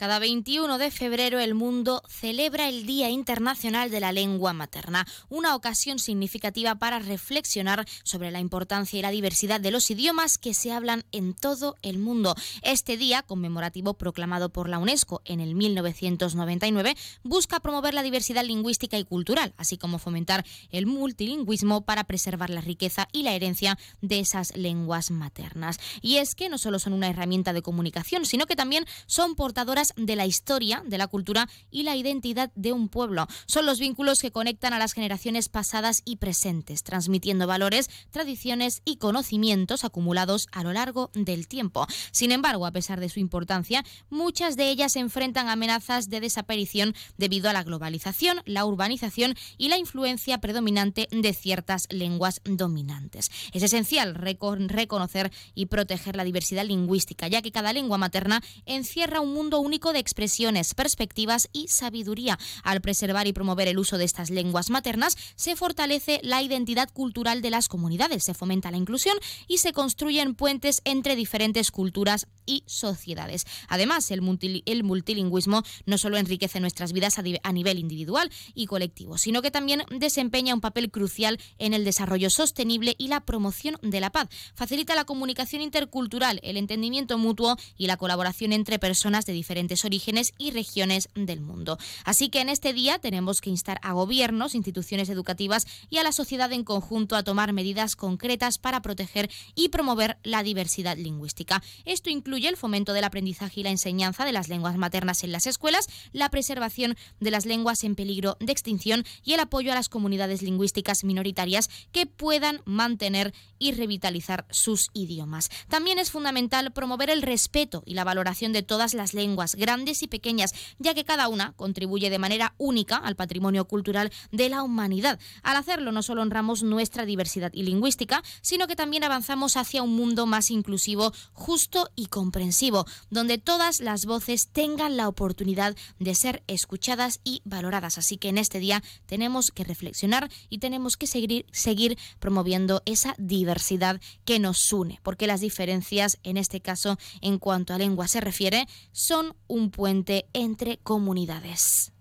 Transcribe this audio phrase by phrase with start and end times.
[0.00, 5.54] Cada 21 de febrero el mundo celebra el Día Internacional de la Lengua Materna, una
[5.54, 10.72] ocasión significativa para reflexionar sobre la importancia y la diversidad de los idiomas que se
[10.72, 12.34] hablan en todo el mundo.
[12.62, 18.96] Este día, conmemorativo proclamado por la UNESCO en el 1999, busca promover la diversidad lingüística
[18.96, 24.20] y cultural, así como fomentar el multilingüismo para preservar la riqueza y la herencia de
[24.20, 25.78] esas lenguas maternas.
[26.00, 29.89] Y es que no solo son una herramienta de comunicación, sino que también son portadoras
[29.96, 33.26] de la historia, de la cultura y la identidad de un pueblo.
[33.46, 38.96] Son los vínculos que conectan a las generaciones pasadas y presentes, transmitiendo valores, tradiciones y
[38.96, 41.86] conocimientos acumulados a lo largo del tiempo.
[42.12, 47.48] Sin embargo, a pesar de su importancia, muchas de ellas enfrentan amenazas de desaparición debido
[47.48, 53.30] a la globalización, la urbanización y la influencia predominante de ciertas lenguas dominantes.
[53.52, 59.32] Es esencial reconocer y proteger la diversidad lingüística, ya que cada lengua materna encierra un
[59.32, 62.38] mundo único de expresiones, perspectivas y sabiduría.
[62.62, 67.40] Al preservar y promover el uso de estas lenguas maternas, se fortalece la identidad cultural
[67.40, 69.16] de las comunidades, se fomenta la inclusión
[69.48, 73.46] y se construyen puentes entre diferentes culturas y sociedades.
[73.68, 79.50] Además, el, multilingüismo no solo enriquece nuestras vidas a nivel individual y colectivo, sino que
[79.50, 84.28] también desempeña un papel crucial en el desarrollo sostenible y la promoción de la paz.
[84.54, 90.32] Facilita la comunicación intercultural, el entendimiento mutuo y la colaboración entre personas de diferentes orígenes
[90.38, 91.78] y regiones del mundo.
[92.04, 96.12] Así que en este día tenemos que instar a gobiernos, instituciones educativas y a la
[96.12, 101.62] sociedad en conjunto a tomar medidas concretas para proteger y promover la diversidad lingüística.
[101.84, 105.46] Esto incluye el fomento del aprendizaje y la enseñanza de las lenguas maternas en las
[105.46, 109.88] escuelas, la preservación de las lenguas en peligro de extinción y el apoyo a las
[109.88, 115.50] comunidades lingüísticas minoritarias que puedan mantener y revitalizar sus idiomas.
[115.68, 120.08] También es fundamental promover el respeto y la valoración de todas las lenguas, grandes y
[120.08, 125.18] pequeñas, ya que cada una contribuye de manera única al patrimonio cultural de la humanidad.
[125.42, 129.94] Al hacerlo no solo honramos nuestra diversidad y lingüística, sino que también avanzamos hacia un
[129.94, 136.42] mundo más inclusivo, justo y comprensivo, donde todas las voces tengan la oportunidad de ser
[136.46, 137.98] escuchadas y valoradas.
[137.98, 143.14] Así que en este día tenemos que reflexionar y tenemos que seguir, seguir promoviendo esa
[143.18, 148.20] diversidad que nos une, porque las diferencias, en este caso, en cuanto a lengua se
[148.20, 151.92] refiere, son un puente entre comunidades.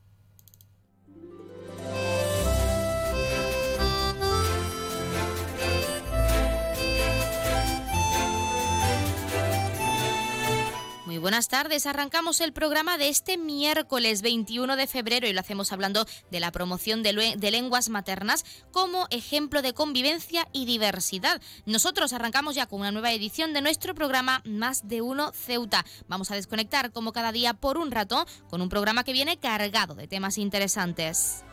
[11.19, 11.85] Buenas tardes.
[11.85, 16.51] Arrancamos el programa de este miércoles 21 de febrero y lo hacemos hablando de la
[16.51, 17.11] promoción de,
[17.51, 21.41] lenguas maternas como ejemplo de convivencia y diversidad.
[21.65, 25.85] Nosotros arrancamos ya con una nueva edición de nuestro programa Más de Uno Ceuta.
[26.07, 29.95] Vamos a desconectar como cada día por un rato con un programa que viene cargado
[29.95, 31.43] de temas interesantes.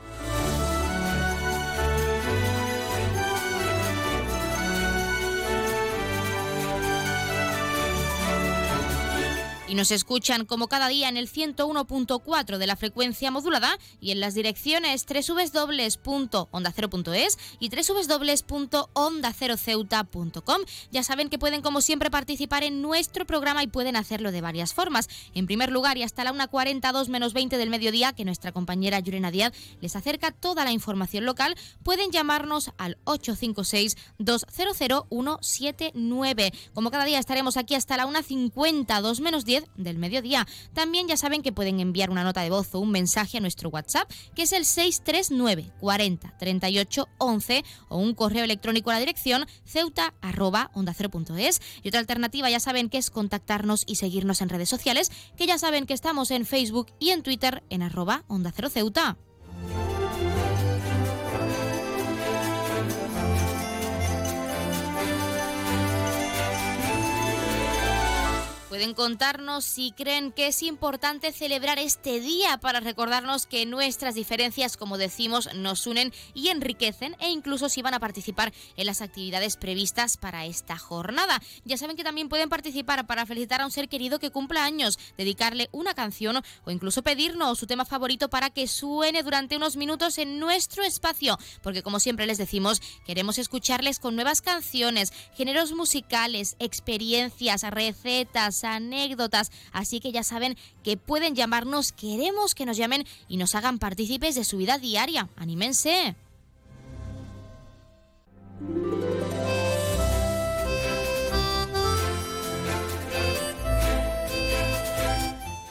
[9.69, 14.21] Y nos escuchan como cada día en el 101.4 de la frecuencia modulada y en
[14.21, 20.61] las direcciones www.ondacero.es y www.ondaceroceuta.com.
[20.93, 24.73] Ya saben que pueden como siempre participar en nuestro programa y pueden hacerlo de varias
[24.75, 25.09] formas.
[25.35, 29.31] En primer lugar y hasta la 1.42 menos 20 del mediodía que nuestra compañera Yurena
[29.31, 36.53] Díaz les acerca toda la información local, pueden llamarnos al 856 200 179.
[36.75, 40.47] Como cada día estaremos aquí hasta la 1.52 menos 10 del mediodía.
[40.73, 43.71] También ya saben que pueden enviar una nota de voz o un mensaje a nuestro
[43.71, 49.47] WhatsApp, que es el 639 40 38 11 o un correo electrónico a la dirección
[49.65, 50.95] ceuta arroba onda
[51.83, 55.59] Y otra alternativa ya saben que es contactarnos y seguirnos en redes sociales, que ya
[55.59, 59.17] saben que estamos en Facebook y en Twitter en arroba onda cero ceuta.
[68.77, 74.77] Pueden contarnos si creen que es importante celebrar este día para recordarnos que nuestras diferencias,
[74.77, 79.57] como decimos, nos unen y enriquecen e incluso si van a participar en las actividades
[79.57, 81.41] previstas para esta jornada.
[81.65, 84.99] Ya saben que también pueden participar para felicitar a un ser querido que cumpla años,
[85.17, 90.19] dedicarle una canción o incluso pedirnos su tema favorito para que suene durante unos minutos
[90.19, 96.57] en nuestro espacio, porque como siempre les decimos, queremos escucharles con nuevas canciones, géneros musicales,
[96.59, 99.51] experiencias, recetas, anécdotas.
[99.73, 104.35] Así que ya saben que pueden llamarnos, queremos que nos llamen y nos hagan partícipes
[104.35, 105.29] de su vida diaria.
[105.37, 106.17] ¡Anímense!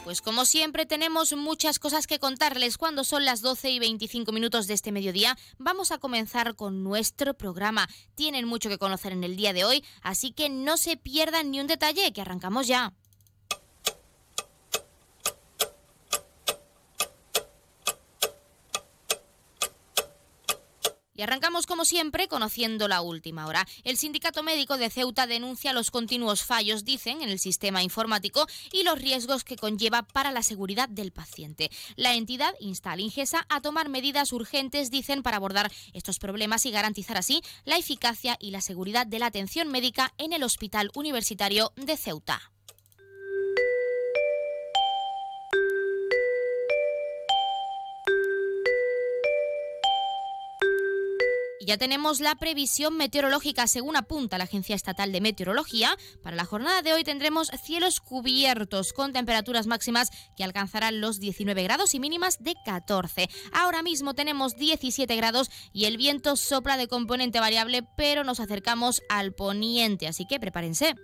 [0.06, 4.68] Pues como siempre tenemos muchas cosas que contarles cuando son las 12 y 25 minutos
[4.68, 5.36] de este mediodía.
[5.58, 7.88] Vamos a comenzar con nuestro programa.
[8.14, 11.58] Tienen mucho que conocer en el día de hoy, así que no se pierdan ni
[11.58, 12.94] un detalle, que arrancamos ya.
[21.16, 23.66] Y arrancamos como siempre conociendo la última hora.
[23.84, 28.82] El Sindicato Médico de Ceuta denuncia los continuos fallos, dicen, en el sistema informático y
[28.82, 31.70] los riesgos que conlleva para la seguridad del paciente.
[31.96, 36.70] La entidad insta al Ingesa a tomar medidas urgentes, dicen, para abordar estos problemas y
[36.70, 41.72] garantizar así la eficacia y la seguridad de la atención médica en el Hospital Universitario
[41.76, 42.55] de Ceuta.
[51.66, 55.96] Ya tenemos la previsión meteorológica según apunta la Agencia Estatal de Meteorología.
[56.22, 61.64] Para la jornada de hoy tendremos cielos cubiertos con temperaturas máximas que alcanzarán los 19
[61.64, 63.28] grados y mínimas de 14.
[63.52, 69.02] Ahora mismo tenemos 17 grados y el viento sopla de componente variable, pero nos acercamos
[69.08, 70.94] al poniente, así que prepárense.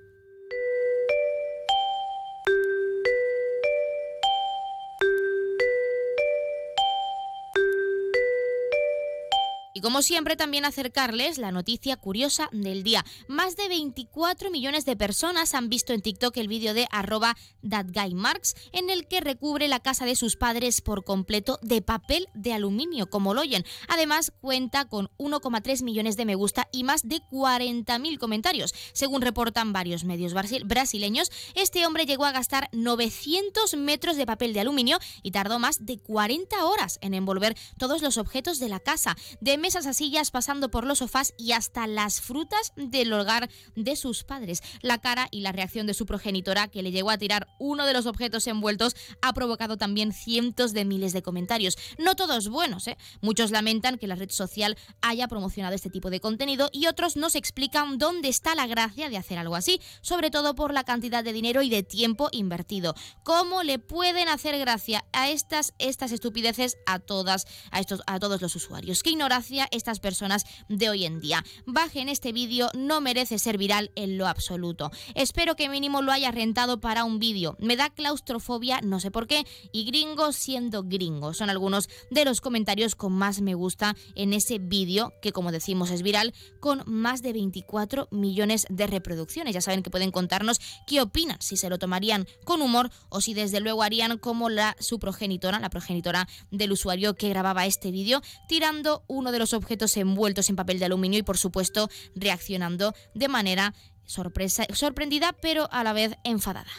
[9.82, 13.04] Como siempre, también acercarles la noticia curiosa del día.
[13.28, 17.36] Más de 24 millones de personas han visto en TikTok el vídeo de arroba
[17.68, 22.52] thatguymarks en el que recubre la casa de sus padres por completo de papel de
[22.52, 23.64] aluminio, como lo oyen.
[23.88, 28.74] Además, cuenta con 1,3 millones de me gusta y más de 40.000 comentarios.
[28.92, 34.60] Según reportan varios medios brasileños, este hombre llegó a gastar 900 metros de papel de
[34.60, 39.16] aluminio y tardó más de 40 horas en envolver todos los objetos de la casa.
[39.40, 44.22] De mesas sillas, pasando por los sofás y hasta las frutas del hogar de sus
[44.22, 44.62] padres.
[44.82, 47.94] La cara y la reacción de su progenitora, que le llegó a tirar uno de
[47.94, 51.78] los objetos envueltos, ha provocado también cientos de miles de comentarios.
[51.98, 52.98] No todos buenos, ¿eh?
[53.22, 57.30] Muchos lamentan que la red social haya promocionado este tipo de contenido y otros no
[57.30, 61.24] se explican dónde está la gracia de hacer algo así, sobre todo por la cantidad
[61.24, 62.94] de dinero y de tiempo invertido.
[63.24, 68.42] ¿Cómo le pueden hacer gracia a estas, estas estupideces a todas, a estos, a todos
[68.42, 69.02] los usuarios?
[69.02, 71.44] Qué ignorancia estas personas de hoy en día.
[71.66, 74.90] Bajen este vídeo, no merece ser viral en lo absoluto.
[75.14, 77.56] Espero que mínimo lo haya rentado para un vídeo.
[77.58, 81.34] Me da claustrofobia, no sé por qué, y gringo siendo gringo.
[81.34, 85.90] Son algunos de los comentarios con más me gusta en ese vídeo, que como decimos
[85.90, 89.54] es viral, con más de 24 millones de reproducciones.
[89.54, 93.34] Ya saben que pueden contarnos qué opinan, si se lo tomarían con humor o si
[93.34, 98.22] desde luego harían como la su progenitora, la progenitora del usuario que grababa este vídeo,
[98.48, 103.28] tirando uno de los objetos envueltos en papel de aluminio y por supuesto reaccionando de
[103.28, 106.70] manera sorpresa, sorprendida pero a la vez enfadada.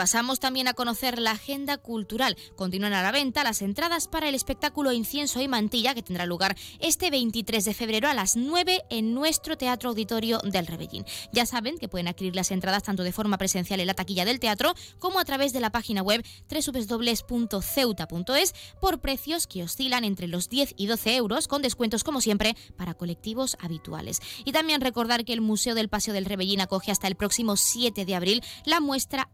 [0.00, 2.34] Pasamos también a conocer la agenda cultural.
[2.56, 6.56] Continúan a la venta las entradas para el espectáculo Incienso y Mantilla que tendrá lugar
[6.78, 11.04] este 23 de febrero a las 9 en nuestro Teatro Auditorio del Rebellín.
[11.34, 14.40] Ya saben que pueden adquirir las entradas tanto de forma presencial en la taquilla del
[14.40, 20.48] teatro como a través de la página web www.ceuta.es por precios que oscilan entre los
[20.48, 24.20] 10 y 12 euros con descuentos como siempre para colectivos habituales.
[24.46, 28.06] Y también recordar que el Museo del Paseo del Rebellín acoge hasta el próximo 7
[28.06, 29.28] de abril la muestra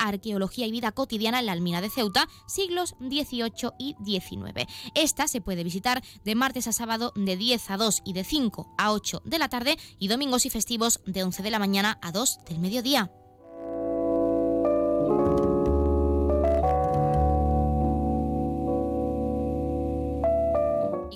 [0.64, 4.66] Y vida cotidiana en la Almina de Ceuta, siglos XVIII y XIX.
[4.94, 8.74] Esta se puede visitar de martes a sábado de 10 a 2 y de 5
[8.78, 12.12] a 8 de la tarde y domingos y festivos de 11 de la mañana a
[12.12, 13.10] 2 del mediodía.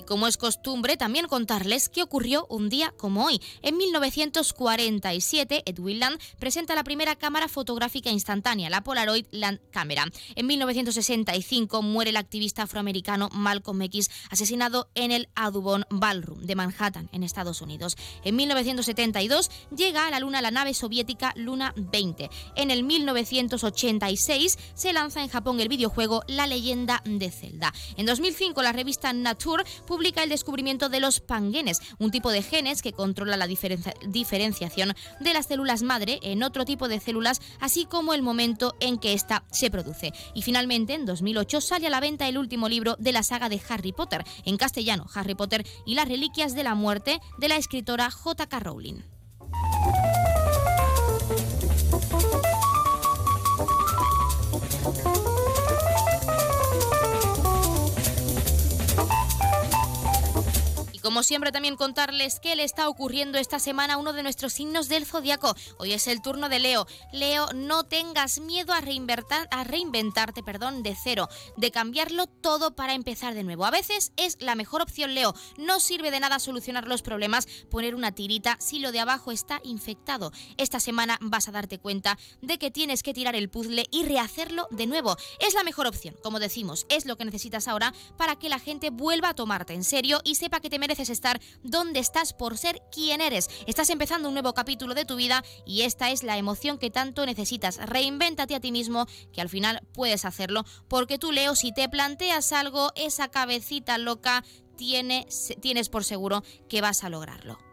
[0.05, 3.41] Como es costumbre, también contarles qué ocurrió un día como hoy.
[3.61, 10.05] En 1947, Edwin Land presenta la primera cámara fotográfica instantánea, la Polaroid Land Camera.
[10.35, 17.09] En 1965 muere el activista afroamericano Malcolm X, asesinado en el Audubon Ballroom de Manhattan,
[17.11, 17.97] en Estados Unidos.
[18.23, 22.29] En 1972 llega a la Luna la nave soviética Luna 20.
[22.55, 27.73] En el 1986 se lanza en Japón el videojuego La leyenda de Zelda.
[27.97, 32.81] En 2005 la revista Nature publica el descubrimiento de los panguenes, un tipo de genes
[32.81, 38.13] que controla la diferenciación de las células madre en otro tipo de células, así como
[38.13, 40.13] el momento en que ésta se produce.
[40.33, 43.61] Y finalmente, en 2008 sale a la venta el último libro de la saga de
[43.67, 48.09] Harry Potter, en castellano, Harry Potter y las reliquias de la muerte, de la escritora
[48.11, 48.59] J.K.
[48.61, 49.01] Rowling.
[61.11, 65.05] Como siempre también contarles qué le está ocurriendo esta semana uno de nuestros signos del
[65.05, 65.53] zodiaco.
[65.77, 66.87] Hoy es el turno de Leo.
[67.11, 71.27] Leo, no tengas miedo a, a reinventarte perdón, de cero,
[71.57, 73.65] de cambiarlo todo para empezar de nuevo.
[73.65, 75.35] A veces es la mejor opción, Leo.
[75.57, 79.59] No sirve de nada solucionar los problemas, poner una tirita si lo de abajo está
[79.65, 80.31] infectado.
[80.55, 84.69] Esta semana vas a darte cuenta de que tienes que tirar el puzzle y rehacerlo
[84.71, 85.17] de nuevo.
[85.41, 88.91] Es la mejor opción, como decimos, es lo que necesitas ahora para que la gente
[88.91, 92.79] vuelva a tomarte en serio y sepa que te mereces estar donde estás por ser
[92.91, 93.49] quien eres.
[93.65, 97.25] Estás empezando un nuevo capítulo de tu vida y esta es la emoción que tanto
[97.25, 97.77] necesitas.
[97.77, 102.51] Reinvéntate a ti mismo, que al final puedes hacerlo, porque tú, Leo, si te planteas
[102.51, 104.43] algo, esa cabecita loca
[104.77, 105.27] tiene,
[105.59, 107.70] tienes por seguro que vas a lograrlo.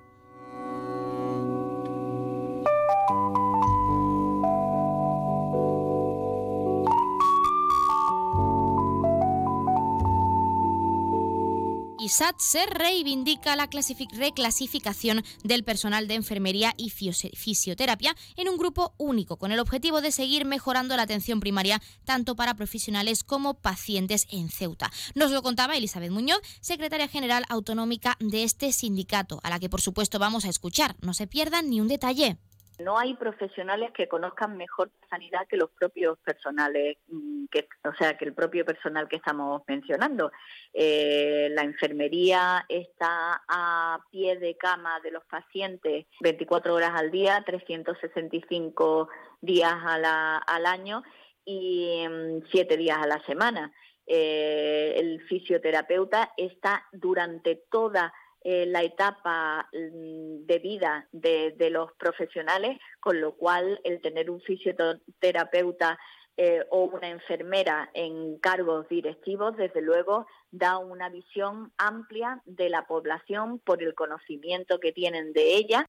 [12.08, 13.68] Se reivindica la
[14.12, 20.12] reclasificación del personal de enfermería y fisioterapia en un grupo único, con el objetivo de
[20.12, 24.90] seguir mejorando la atención primaria tanto para profesionales como pacientes en Ceuta.
[25.14, 29.80] Nos lo contaba Elizabeth Muñoz, secretaria general autonómica de este sindicato, a la que por
[29.80, 30.96] supuesto vamos a escuchar.
[31.00, 32.38] No se pierdan ni un detalle.
[32.78, 38.16] No hay profesionales que conozcan mejor sanidad que los propios personales, mm, que, o sea,
[38.16, 40.30] que el propio personal que estamos mencionando.
[40.72, 47.42] Eh, la enfermería está a pie de cama de los pacientes 24 horas al día,
[47.44, 49.08] 365
[49.40, 51.02] días al año
[51.44, 52.04] y
[52.50, 53.72] 7 mm, días a la semana.
[54.10, 62.78] Eh, el fisioterapeuta está durante toda eh, la etapa mm, de vida de, los profesionales,
[63.00, 65.98] con lo cual el tener un fisioterapeuta
[66.36, 72.86] eh, o una enfermera en cargos directivos, desde luego, da una visión amplia de la
[72.86, 75.86] población por el conocimiento que tienen de ella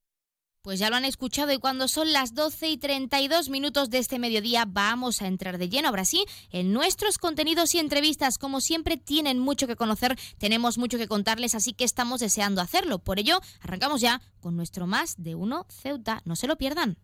[0.61, 4.19] pues ya lo han escuchado y cuando son las 12 y 32 minutos de este
[4.19, 8.37] mediodía vamos a entrar de lleno, ahora sí, en nuestros contenidos y entrevistas.
[8.37, 12.99] Como siempre tienen mucho que conocer, tenemos mucho que contarles, así que estamos deseando hacerlo.
[12.99, 16.21] Por ello, arrancamos ya con nuestro Más de Uno Ceuta.
[16.25, 16.97] No se lo pierdan.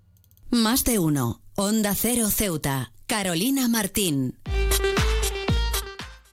[0.49, 4.37] Más de Uno, Onda Cero Ceuta, Carolina Martín.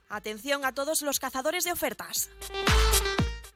[0.09, 2.29] Atención a todos los cazadores de ofertas.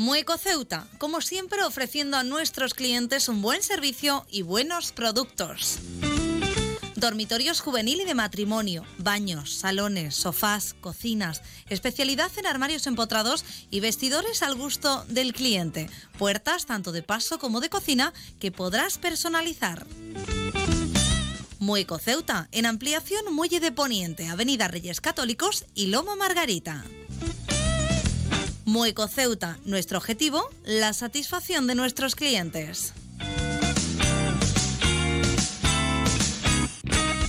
[0.00, 5.78] Mueco Ceuta, como siempre ofreciendo a nuestros clientes un buen servicio y buenos productos.
[6.96, 14.42] Dormitorios juvenil y de matrimonio, baños, salones, sofás, cocinas, especialidad en armarios empotrados y vestidores
[14.42, 15.90] al gusto del cliente.
[16.16, 19.86] Puertas tanto de paso como de cocina que podrás personalizar.
[21.58, 26.86] Mueco Ceuta, en ampliación Muelle de Poniente, Avenida Reyes Católicos y Loma Margarita.
[28.64, 32.92] Mueco Ceuta, nuestro objetivo, la satisfacción de nuestros clientes.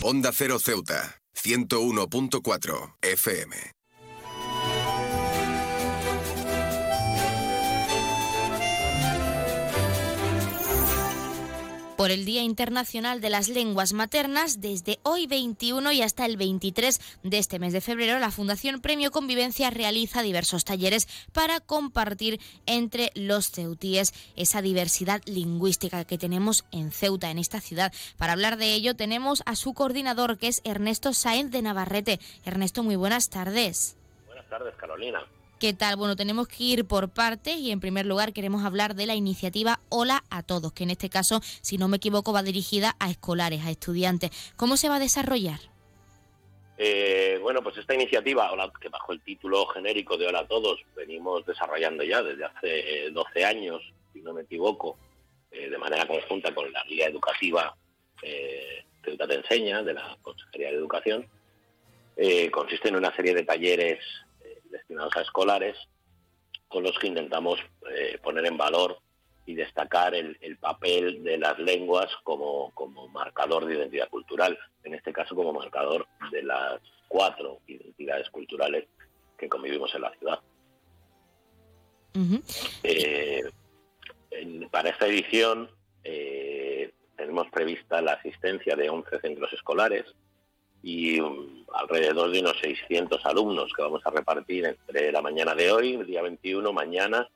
[0.01, 3.80] Onda Cero Ceuta, 101.4 FM.
[12.01, 16.99] Por el Día Internacional de las Lenguas Maternas, desde hoy 21 y hasta el 23
[17.21, 23.11] de este mes de febrero, la Fundación Premio Convivencia realiza diversos talleres para compartir entre
[23.13, 27.93] los ceutíes esa diversidad lingüística que tenemos en Ceuta, en esta ciudad.
[28.17, 32.19] Para hablar de ello tenemos a su coordinador, que es Ernesto Sáenz de Navarrete.
[32.43, 33.95] Ernesto, muy buenas tardes.
[34.25, 35.23] Buenas tardes, Carolina.
[35.61, 35.95] ¿Qué tal?
[35.95, 39.79] Bueno, tenemos que ir por partes y en primer lugar queremos hablar de la iniciativa
[39.89, 43.63] Hola a Todos, que en este caso, si no me equivoco, va dirigida a escolares,
[43.63, 44.31] a estudiantes.
[44.55, 45.59] ¿Cómo se va a desarrollar?
[46.79, 48.49] Eh, bueno, pues esta iniciativa,
[48.81, 53.29] que bajo el título genérico de Hola a Todos, venimos desarrollando ya desde hace 12
[53.35, 54.97] eh, años, si no me equivoco,
[55.51, 57.77] eh, de manera conjunta con la Guía Educativa
[58.23, 61.27] eh, que te enseña, de la Consejería de Educación,
[62.51, 63.99] consiste en una serie de talleres
[64.71, 65.77] destinados a escolares,
[66.67, 68.99] con los que intentamos eh, poner en valor
[69.45, 75.11] y destacar el, papel de las lenguas como, como, marcador de identidad cultural, en este
[75.11, 78.85] caso como marcador de las cuatro identidades culturales
[79.37, 80.39] que convivimos en la ciudad.
[82.83, 83.43] Eh,
[84.69, 85.69] para esta edición
[86.03, 90.05] eh, tenemos prevista la asistencia de 11 centros escolares,
[90.83, 91.19] y
[91.73, 96.05] alrededor de unos 600 alumnos que vamos a repartir entre la mañana de hoy, el
[96.05, 97.27] día 21, mañana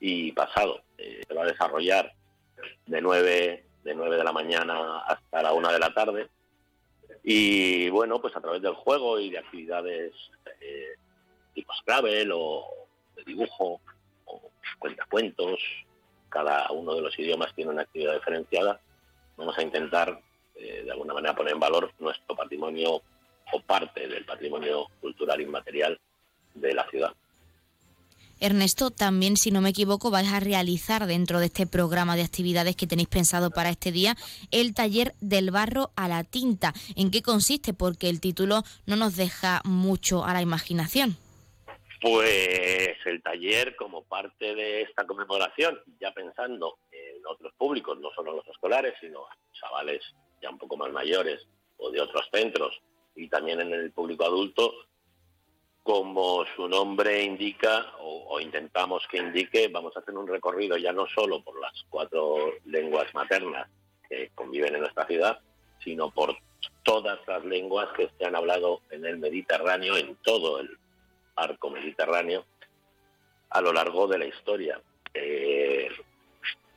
[0.00, 0.82] y pasado.
[0.98, 2.12] Eh, se va a desarrollar
[2.86, 6.28] de 9, de 9 de la mañana hasta la 1 de la tarde.
[7.24, 10.12] Y bueno, pues a través del juego y de actividades
[10.60, 10.94] eh,
[11.54, 12.66] tipo Scrabble o
[13.16, 13.80] de dibujo
[14.26, 15.58] o cuentacuentos,
[16.28, 18.78] cada uno de los idiomas tiene una actividad diferenciada,
[19.36, 20.20] vamos a intentar
[20.58, 23.02] eh, de alguna manera poner en valor nuestro patrimonio
[23.52, 25.98] o parte del patrimonio cultural inmaterial
[26.54, 27.12] de la ciudad.
[28.38, 32.76] Ernesto, también, si no me equivoco, vais a realizar dentro de este programa de actividades
[32.76, 34.14] que tenéis pensado para este día
[34.50, 36.74] el taller del barro a la tinta.
[36.96, 37.72] ¿En qué consiste?
[37.72, 41.16] Porque el título no nos deja mucho a la imaginación.
[42.02, 48.34] Pues el taller, como parte de esta conmemoración, ya pensando en otros públicos, no solo
[48.36, 49.26] los escolares, sino
[49.58, 50.02] chavales
[50.40, 51.46] ya un poco más mayores
[51.78, 52.80] o de otros centros
[53.14, 54.72] y también en el público adulto,
[55.82, 61.06] como su nombre indica o, intentamos que indique, vamos a hacer un recorrido ya no
[61.06, 63.68] solo por las cuatro lenguas maternas
[64.08, 65.38] que conviven en nuestra ciudad,
[65.82, 66.36] sino por
[66.82, 70.76] todas las lenguas que se han hablado en el Mediterráneo, en todo el
[71.36, 72.44] arco mediterráneo,
[73.50, 74.80] a lo largo de la historia.
[75.14, 75.88] Eh,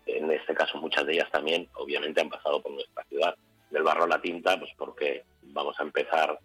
[0.06, 3.36] en este caso muchas de ellas también obviamente han pasado por nuestra ciudad
[3.70, 6.40] del barro a la tinta, pues porque vamos a empezar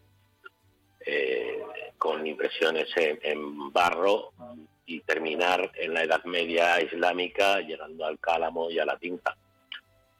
[1.07, 1.63] eh,
[1.99, 4.33] con impresiones en, barro
[4.87, 9.37] y terminar en la Edad Media islámica, llegando al cálamo y a la tinta,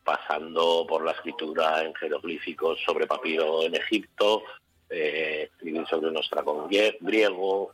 [0.03, 4.43] pasando por la escritura en jeroglíficos sobre papiro en Egipto,
[4.89, 7.73] eh, escribir sobre un ostracón griego,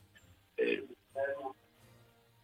[0.57, 0.85] eh,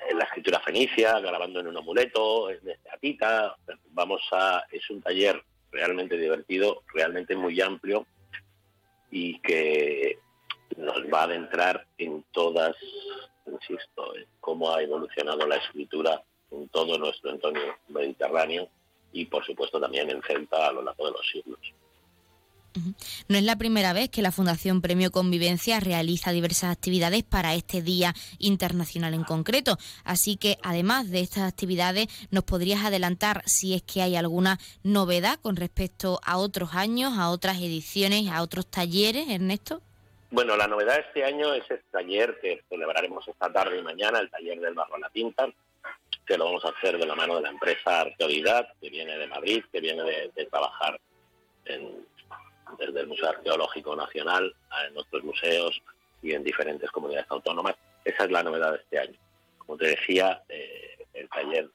[0.08, 2.60] en la escritura fenicia, grabando en un amuleto, en
[2.92, 3.56] atita.
[3.90, 8.06] Vamos a, es un taller realmente divertido, realmente muy amplio
[9.10, 10.18] y que
[10.76, 12.76] nos va a adentrar en todas,
[13.46, 18.68] insisto, en cómo ha evolucionado la escritura en todo nuestro entorno mediterráneo
[19.12, 21.58] y por supuesto también en Celta a lo largo de los siglos.
[23.28, 27.82] No es la primera vez que la Fundación Premio Convivencia realiza diversas actividades para este
[27.82, 29.78] Día Internacional en concreto.
[30.04, 35.38] Así que, además de estas actividades, ¿nos podrías adelantar si es que hay alguna novedad
[35.40, 39.82] con respecto a otros años, a otras ediciones, a otros talleres, Ernesto?
[40.30, 44.18] Bueno, la novedad de este año es el taller que celebraremos esta tarde y mañana,
[44.18, 45.48] el taller del barro la tinta,
[46.26, 49.28] que lo vamos a hacer de la mano de la empresa Arqueolidad, que viene de
[49.28, 51.00] Madrid, que viene de, trabajar
[52.78, 54.54] desde el Museo Arqueológico Nacional
[54.88, 55.80] en otros museos
[56.22, 57.76] y en diferentes comunidades autónomas.
[58.04, 59.18] Esa es la novedad de este año.
[59.58, 61.70] Como te decía, eh, el taller,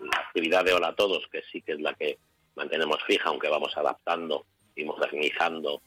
[0.00, 2.18] la, actividad de Hola a Todos, que sí que es la que
[2.56, 5.82] mantenemos fija, aunque vamos adaptando y modernizando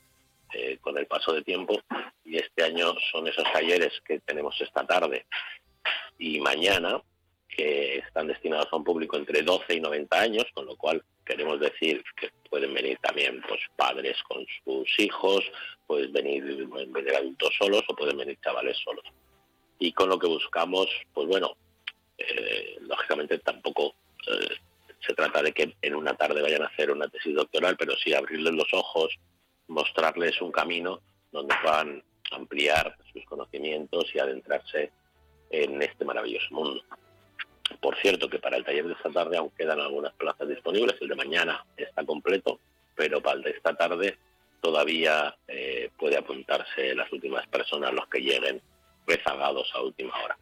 [0.53, 1.79] eh, con el paso de tiempo.
[2.25, 5.25] Y este año son esos talleres que tenemos esta tarde
[6.17, 7.01] y mañana,
[7.55, 11.59] que están destinados a un público entre 12 y 90 años, con lo cual queremos
[11.59, 15.43] decir que pueden venir también pues padres con sus hijos,
[15.87, 19.05] pueden venir, venir adultos solos o pueden venir chavales solos.
[19.79, 21.55] Y con lo que buscamos, pues bueno,
[22.17, 23.95] eh, lógicamente tampoco
[24.27, 24.55] eh,
[25.05, 28.13] se trata de que en una tarde vayan a hacer una tesis doctoral, pero sí
[28.13, 29.17] abrirles los ojos,
[29.67, 34.91] mostrarles un camino donde puedan ampliar sus conocimientos y adentrarse
[35.49, 36.81] en este maravilloso mundo.
[37.84, 40.96] Por cierto, que para el taller de esta tarde aún quedan algunas plazas disponibles.
[41.02, 42.58] El de mañana está completo,
[42.96, 44.17] pero para el de esta tarde
[44.62, 48.62] todavía eh, puede apuntarse las últimas personas, los que lleguen
[49.06, 50.38] rezagados a última hora.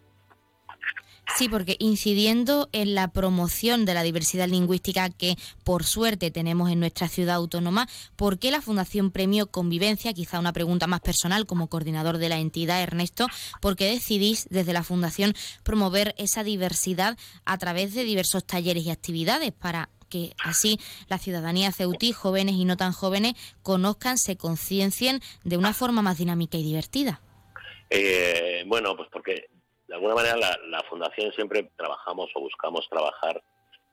[1.37, 6.79] Sí, porque incidiendo en la promoción de la diversidad lingüística que por suerte tenemos en
[6.79, 11.67] nuestra ciudad autónoma, ¿por qué la Fundación Premio Convivencia, quizá una pregunta más personal como
[11.67, 13.27] coordinador de la entidad, Ernesto,
[13.61, 18.91] por qué decidís desde la Fundación promover esa diversidad a través de diversos talleres y
[18.91, 25.21] actividades para que así la ciudadanía ceutí, jóvenes y no tan jóvenes, conozcan, se conciencien
[25.45, 27.21] de una forma más dinámica y divertida?
[27.89, 29.49] Eh, bueno, pues porque
[29.91, 33.43] de alguna manera la, Fundación siempre trabajamos o buscamos trabajar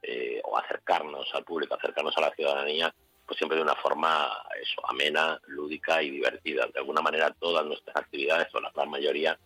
[0.00, 2.94] eh, o acercarnos al público, acercarnos a la ciudadanía,
[3.26, 4.30] pues siempre de una forma
[4.62, 6.68] eso, amena, lúdica y divertida.
[6.72, 9.36] De alguna manera todas nuestras actividades, o la gran mayoría,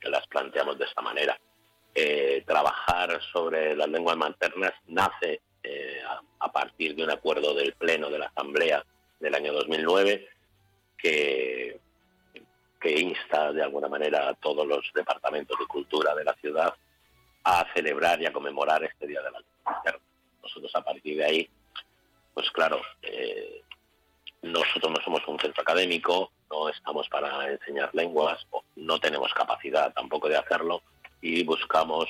[0.00, 1.38] las planteamos de esta manera.
[1.94, 6.00] Eh, trabajar sobre las lenguas maternas nace eh,
[6.40, 8.82] a, partir de un acuerdo del Pleno de la Asamblea
[9.20, 10.26] del año 2009
[10.96, 11.78] que
[12.80, 16.74] que insta de alguna manera a todos los departamentos de cultura de la ciudad
[17.44, 20.00] a celebrar y a conmemorar este Día de la Lengua
[20.42, 21.50] Nosotros a partir de ahí,
[22.34, 23.62] pues claro, eh,
[24.42, 30.28] nosotros no somos un centro académico, no estamos para enseñar lenguas, no tenemos capacidad tampoco
[30.28, 30.82] de hacerlo
[31.20, 32.08] y buscamos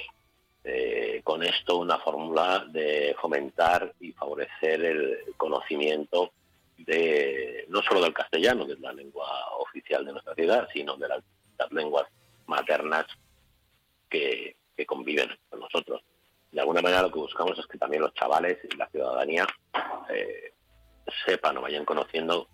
[0.65, 6.33] eh, con esto una fórmula de fomentar y favorecer el conocimiento
[6.79, 9.27] de no solo del castellano, que es la lengua
[9.59, 11.23] oficial de nuestra ciudad, sino de las,
[11.71, 12.07] lenguas
[12.47, 13.07] maternas
[14.09, 16.03] que, conviven con nosotros.
[16.53, 19.45] De alguna manera lo que buscamos es que también los chavales y la ciudadanía
[20.09, 20.53] eh,
[21.27, 22.49] sepan o vayan conociendo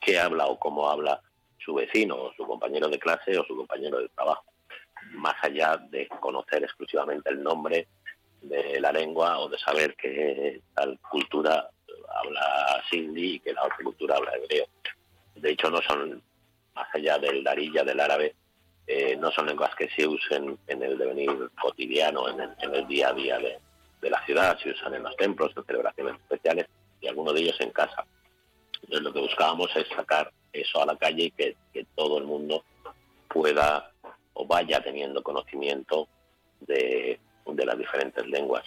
[0.00, 1.20] qué habla o cómo habla
[1.58, 4.44] su vecino o su compañero de clase o su compañero de trabajo,
[5.10, 7.88] más allá de conocer exclusivamente el nombre
[8.40, 11.68] de la lengua o de saber que tal cultura
[12.12, 14.66] habla sindhi que la otra cultura habla hebreo.
[15.34, 16.22] De hecho, no son,
[16.74, 18.34] más allá del darilla, del árabe,
[18.86, 23.12] eh, no son lenguas que se usen en el devenir cotidiano, en el, día a
[23.12, 23.60] día de,
[24.10, 26.66] la ciudad, se usan en los templos, en celebraciones especiales
[27.00, 28.04] y algunos de ellos en casa.
[28.82, 31.56] Entonces lo que buscábamos es sacar eso a la calle y que,
[31.96, 32.64] todo el mundo
[33.28, 33.90] pueda
[34.34, 36.06] o vaya teniendo conocimiento
[36.60, 38.64] de las diferentes lenguas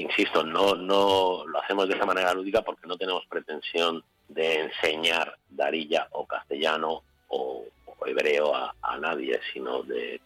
[0.00, 5.36] insisto, no, no lo hacemos de esa manera lúdica porque no tenemos pretensión de enseñar
[5.48, 7.64] darilla o castellano o,
[8.06, 10.20] hebreo a, nadie, sino de,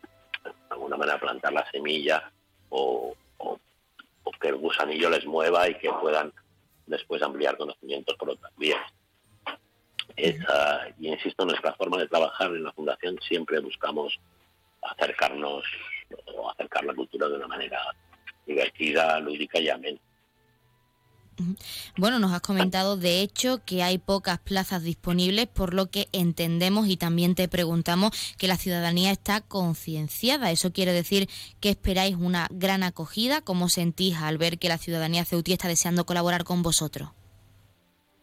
[0.44, 2.30] de alguna manera plantar la semilla
[2.70, 3.16] o,
[4.40, 6.32] que el gusanillo les mueva y que puedan
[6.86, 8.82] después ampliar conocimientos por otras vías.
[10.16, 14.18] Esa, y insisto, nuestra forma de trabajar en la Fundación siempre buscamos
[14.82, 15.64] acercarnos
[16.34, 17.80] o acercar la cultura de una manera
[18.46, 19.98] divertida, lúdica y amena.
[21.96, 26.88] Bueno, nos has comentado de hecho que hay pocas plazas disponibles, por lo que entendemos
[26.88, 30.50] y también te preguntamos que la ciudadanía está concienciada.
[30.50, 31.28] ¿Eso quiere decir
[31.60, 33.40] que esperáis una gran acogida?
[33.40, 37.10] ¿Cómo sentís al ver que la ciudadanía ceutí está deseando colaborar con vosotros?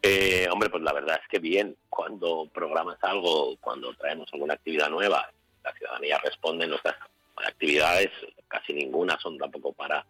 [0.02, 4.88] Eh, hombre, pues la verdad es que bien, cuando programas algo, cuando traemos alguna actividad
[4.88, 5.30] nueva,
[5.62, 6.96] la ciudadanía responde, nuestras
[7.36, 8.08] actividades
[8.50, 10.04] casi ninguna son tampoco para,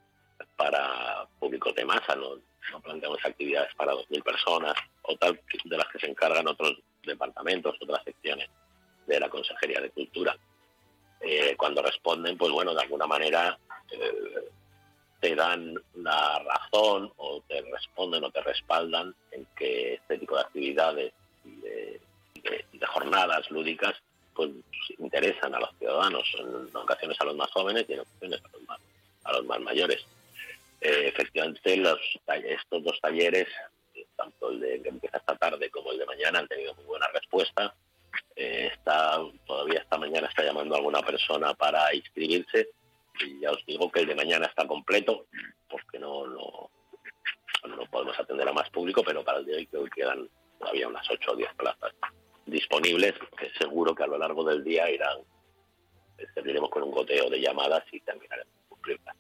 [0.56, 2.36] para públicos de masa, no,
[2.72, 7.76] no planteamos actividades para 2.000 personas o tal de las que se encargan otros departamentos,
[7.80, 8.48] otras secciones
[9.06, 10.36] de la Consejería de Cultura.
[11.20, 13.58] Eh, cuando responden, pues bueno, de alguna manera
[13.90, 14.48] eh,
[15.20, 20.42] te dan la razón o te responden o te respaldan en que este tipo de
[20.42, 21.12] actividades
[21.44, 23.94] y de jornadas lúdicas
[24.34, 24.50] pues
[24.98, 28.40] interesan a los ciudadanos, en ocasiones a los más jóvenes y en ocasiones
[29.24, 30.04] a los más, mayores.
[30.80, 32.00] Eh, efectivamente, los,
[32.44, 33.48] estos dos talleres,
[34.16, 37.06] tanto el de que empieza esta tarde como el de mañana, han tenido muy buena
[37.08, 37.74] respuesta.
[38.34, 42.68] Eh, está todavía esta mañana está llamando a alguna persona para inscribirse
[43.20, 45.26] y ya os digo que el de mañana está completo
[45.68, 46.70] porque no no,
[47.68, 51.32] no podemos atender a más público pero para el de hoy quedan todavía unas 8
[51.32, 51.92] o 10 plazas
[52.46, 55.18] disponibles que seguro que a lo largo del día irán
[56.34, 59.16] seguiremos con un goteo de llamadas y terminaremos cumplirlas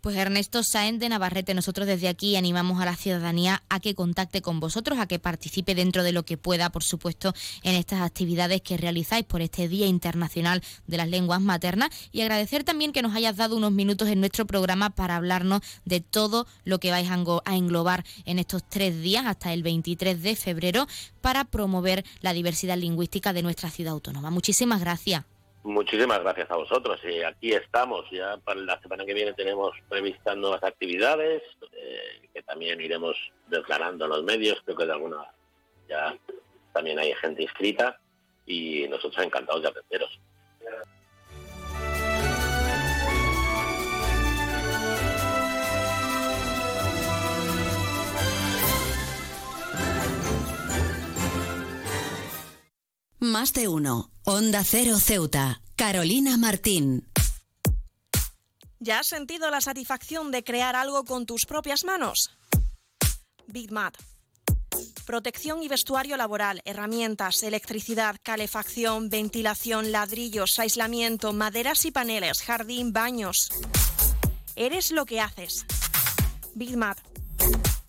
[0.00, 4.42] Pues Ernesto Sáenz de Navarrete, nosotros desde aquí animamos a la ciudadanía a que contacte
[4.42, 8.62] con vosotros, a que participe dentro de lo que pueda, por supuesto, en estas actividades
[8.62, 13.14] que realizáis por este Día Internacional de las Lenguas Maternas y agradecer también que nos
[13.14, 17.56] hayas dado unos minutos en nuestro programa para hablarnos de todo lo que vais a
[17.56, 20.86] englobar en estos tres días hasta el 23 de febrero
[21.20, 24.30] para promover la diversidad lingüística de nuestra ciudad autónoma.
[24.30, 25.37] Muchísimas gracias.
[25.68, 26.98] Muchísimas gracias a vosotros.
[27.04, 28.06] Y aquí estamos.
[28.10, 33.14] Ya para la semana que viene tenemos previstas nuevas actividades eh, que también iremos
[33.48, 34.62] declarando en los medios.
[34.64, 35.26] Creo que de alguna
[35.86, 36.16] ya
[36.72, 38.00] también hay gente inscrita
[38.46, 40.18] y nosotros encantados de atenderos.
[53.18, 54.17] Más de uno.
[54.30, 55.62] Onda Cero Ceuta.
[55.74, 57.08] Carolina Martín.
[58.78, 62.36] ¿Ya has sentido la satisfacción de crear algo con tus propias manos?
[63.46, 63.70] Big
[65.06, 73.48] Protección y vestuario laboral, herramientas, electricidad, calefacción, ventilación, ladrillos, aislamiento, maderas y paneles, jardín, baños.
[74.56, 75.64] Eres lo que haces.
[76.54, 76.76] Big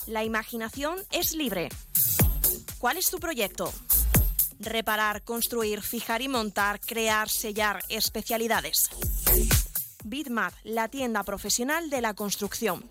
[0.08, 1.68] La imaginación es libre.
[2.78, 3.74] ¿Cuál es tu proyecto?
[4.60, 8.90] Reparar, construir, fijar y montar, crear, sellar, especialidades.
[10.04, 12.88] Bitmap, la tienda profesional de la construcción.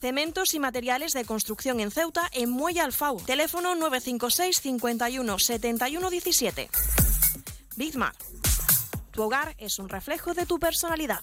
[0.00, 3.20] Cementos y materiales de construcción en Ceuta en Muelle Alfau.
[3.24, 6.70] Teléfono 956 51 71 17.
[7.76, 8.14] Bitmap.
[9.10, 11.22] Tu hogar es un reflejo de tu personalidad.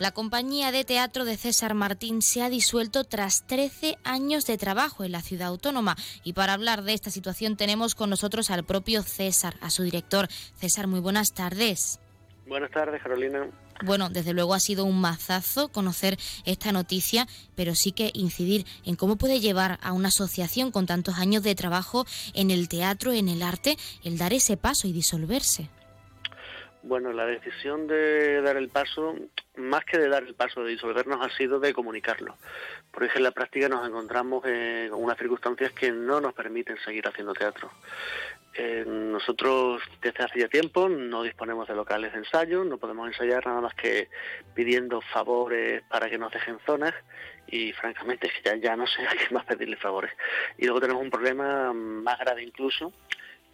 [0.00, 5.04] La compañía de teatro de César Martín se ha disuelto tras 13 años de trabajo
[5.04, 5.94] en la ciudad autónoma.
[6.24, 10.28] Y para hablar de esta situación tenemos con nosotros al propio César, a su director.
[10.58, 12.00] César, muy buenas tardes.
[12.46, 13.46] Buenas tardes, Carolina.
[13.84, 18.96] Bueno, desde luego ha sido un mazazo conocer esta noticia, pero sí que incidir en
[18.96, 23.28] cómo puede llevar a una asociación con tantos años de trabajo en el teatro, en
[23.28, 25.68] el arte, el dar ese paso y disolverse.
[26.82, 29.14] Bueno, la decisión de dar el paso,
[29.56, 32.36] más que de dar el paso de disolvernos, ha sido de comunicarlo.
[32.90, 37.34] Porque en la práctica nos encontramos con unas circunstancias que no nos permiten seguir haciendo
[37.34, 37.70] teatro.
[38.54, 43.46] Eh, nosotros desde hace ya tiempo no disponemos de locales de ensayo, no podemos ensayar
[43.46, 44.08] nada más que
[44.54, 46.92] pidiendo favores para que nos dejen zonas
[47.46, 50.10] y francamente ya, ya no sé a qué más pedirle favores.
[50.58, 52.92] Y luego tenemos un problema más grave incluso,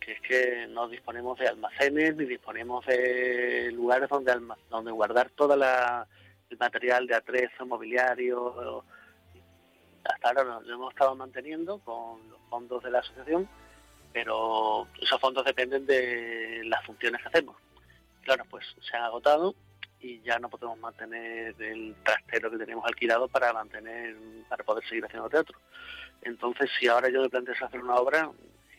[0.06, 4.40] que es que no disponemos de almacenes ni disponemos de lugares donde,
[4.70, 8.84] donde guardar todo el material de atrezo, mobiliario.
[10.04, 13.48] Hasta ahora lo hemos estado manteniendo con los fondos de la asociación
[14.16, 17.54] pero esos fondos dependen de las funciones que hacemos.
[18.22, 19.54] Claro, pues se han agotado
[20.00, 24.16] y ya no podemos mantener el trastero que tenemos alquilado para mantener,
[24.48, 25.58] para poder seguir haciendo teatro.
[26.22, 28.30] Entonces, si ahora yo me planteo hacer una obra,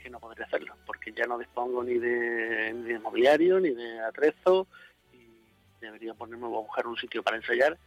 [0.01, 3.99] que no podría hacerlo, porque ya no dispongo ni de, ni de mobiliario, ni de
[4.01, 4.67] atrezo,
[5.13, 5.27] y
[5.81, 7.77] debería ponerme a buscar un sitio para ensayar,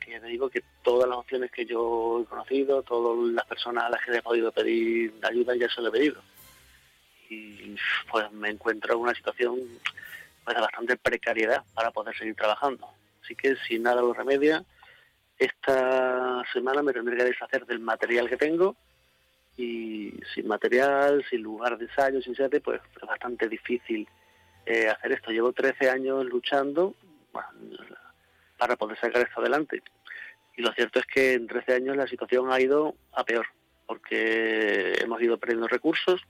[0.00, 3.84] que ya te digo que todas las opciones que yo he conocido, todas las personas
[3.84, 6.22] a las que he podido pedir ayuda, ya se lo he pedido
[7.30, 7.76] y
[8.10, 9.58] pues me encuentro en una situación
[10.44, 12.88] pues, de bastante precariedad para poder seguir trabajando.
[13.22, 14.64] Así que si nada lo remedia,
[15.38, 18.76] esta semana me tendré que deshacer del material que tengo
[19.58, 24.08] y sin material, sin lugar de ensayo, sin sede, pues es bastante difícil
[24.64, 25.32] eh, hacer esto.
[25.32, 26.94] Llevo 13 años luchando
[28.56, 29.82] para poder sacar esto adelante.
[30.56, 33.46] Y lo cierto es que en 13 años la situación ha ido a peor,
[33.84, 36.20] porque hemos ido perdiendo recursos,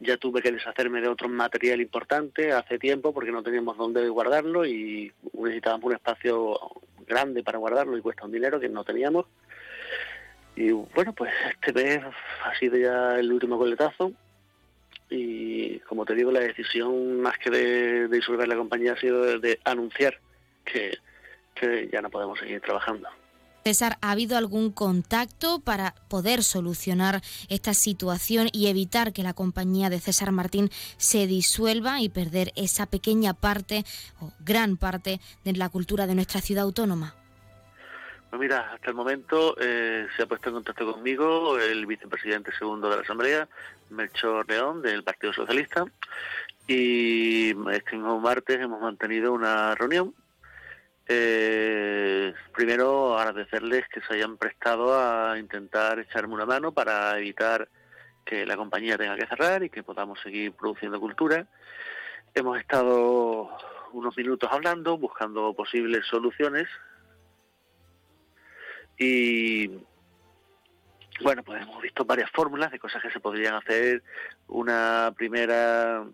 [0.00, 4.66] ya tuve que deshacerme de otro material importante hace tiempo porque no teníamos dónde guardarlo
[4.66, 6.58] y necesitábamos un espacio
[7.06, 9.26] grande para guardarlo y cuesta un dinero que no teníamos.
[10.54, 12.00] Y bueno, pues este mes
[12.44, 14.12] ha sido ya el último coletazo
[15.08, 19.60] y como te digo, la decisión más que de, disolver la compañía ha sido de,
[19.64, 20.18] anunciar
[20.64, 20.98] que
[21.92, 23.08] ya no podemos seguir trabajando.
[23.64, 29.88] César, ¿ha habido algún contacto para poder solucionar esta situación y evitar que la compañía
[29.88, 33.84] de César Martín se disuelva y perder esa pequeña parte
[34.20, 37.21] o gran parte de la cultura de nuestra ciudad autónoma?
[38.32, 42.88] Pues mira, hasta el momento eh, se ha puesto en contacto conmigo el vicepresidente segundo
[42.88, 43.46] de la Asamblea,
[43.90, 45.84] Melchor León, del Partido Socialista,
[46.66, 50.14] y este mismo martes hemos mantenido una reunión
[51.06, 57.68] eh, primero, agradecerles que se hayan prestado a intentar echarme una mano para evitar
[58.24, 61.46] que la compañía tenga que cerrar y que podamos seguir produciendo cultura.
[62.34, 63.50] Hemos estado
[63.92, 66.66] unos minutos hablando, buscando posibles soluciones
[69.02, 69.68] y
[71.22, 74.02] bueno, pues hemos visto varias fórmulas de cosas que se podrían hacer.
[74.48, 76.04] Una primera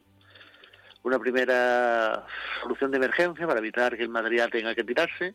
[1.03, 2.27] una primera
[2.62, 5.35] solución de emergencia para evitar que el material tenga que tirarse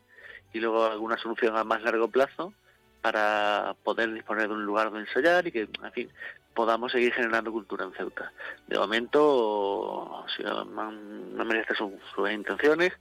[0.52, 2.52] y luego alguna solución a más largo plazo
[3.00, 6.10] para poder disponer de un lugar donde ensayar y que, en fin,
[6.54, 8.32] podamos seguir generando cultura en Ceuta.
[8.66, 12.92] De momento, si no merece sus, sus intenciones,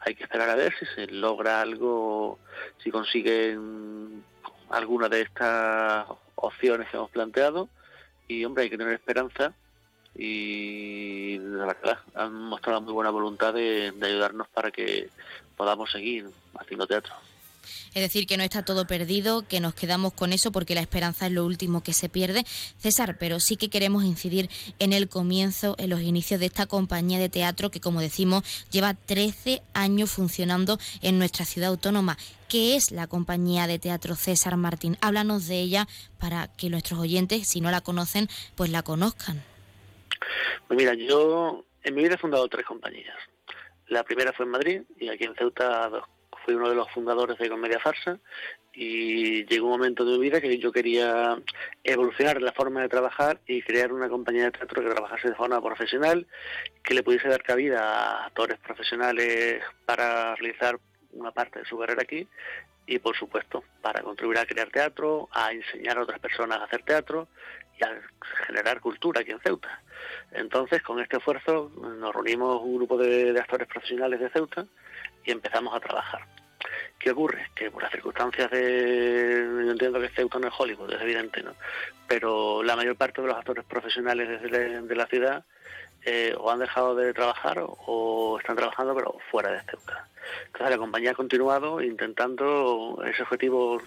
[0.00, 2.38] hay que esperar a ver si se logra algo,
[2.82, 4.24] si consiguen
[4.70, 7.68] alguna de estas opciones que hemos planteado
[8.26, 9.54] y, hombre, hay que tener esperanza
[10.14, 15.08] y la verdad han mostrado muy buena voluntad de, ayudarnos para que
[15.56, 16.26] podamos seguir
[16.58, 17.14] haciendo teatro.
[17.94, 21.26] Es decir, que no está todo perdido, que nos quedamos con eso porque la esperanza
[21.26, 22.44] es lo último que se pierde.
[22.78, 27.18] César, pero sí que queremos incidir en el comienzo, en los inicios de esta compañía
[27.18, 32.18] de teatro que, como decimos, lleva 13 años funcionando en nuestra ciudad autónoma.
[32.48, 34.96] ¿Qué es la compañía de teatro César Martín?
[35.00, 35.86] Háblanos de ella
[36.18, 39.42] para que nuestros oyentes, si no la conocen, pues la conozcan.
[40.66, 43.16] Pues mira, yo en mi vida he fundado tres compañías.
[43.86, 45.90] La primera fue en Madrid y aquí en Ceuta
[46.44, 48.18] fui uno de los fundadores de Comedia Farsa
[48.72, 51.38] y llegó un momento de mi vida que yo quería
[51.82, 55.60] evolucionar la forma de trabajar y crear una compañía de teatro que trabajase de forma
[55.62, 56.26] profesional,
[56.82, 60.78] que le pudiese dar cabida a actores profesionales para realizar
[61.12, 62.28] una parte de su carrera aquí
[62.86, 66.82] y por supuesto para contribuir a crear teatro, a enseñar a otras personas a hacer
[66.82, 67.28] teatro
[67.78, 68.00] y a
[68.46, 69.82] generar cultura aquí en Ceuta.
[70.32, 74.66] Entonces, con este esfuerzo nos reunimos un grupo de, actores profesionales de Ceuta
[75.24, 76.22] y empezamos a trabajar.
[76.98, 77.46] ¿Qué ocurre?
[77.54, 79.46] Que por las circunstancias de...
[79.64, 81.54] Yo entiendo que Ceuta no es Hollywood, es evidente, ¿no?
[82.08, 85.44] Pero la mayor parte de los actores profesionales de la ciudad
[86.04, 90.06] eh, o han dejado de trabajar o, están trabajando pero fuera de Ceuta.
[90.46, 93.80] Entonces la compañía ha continuado intentando ese objetivo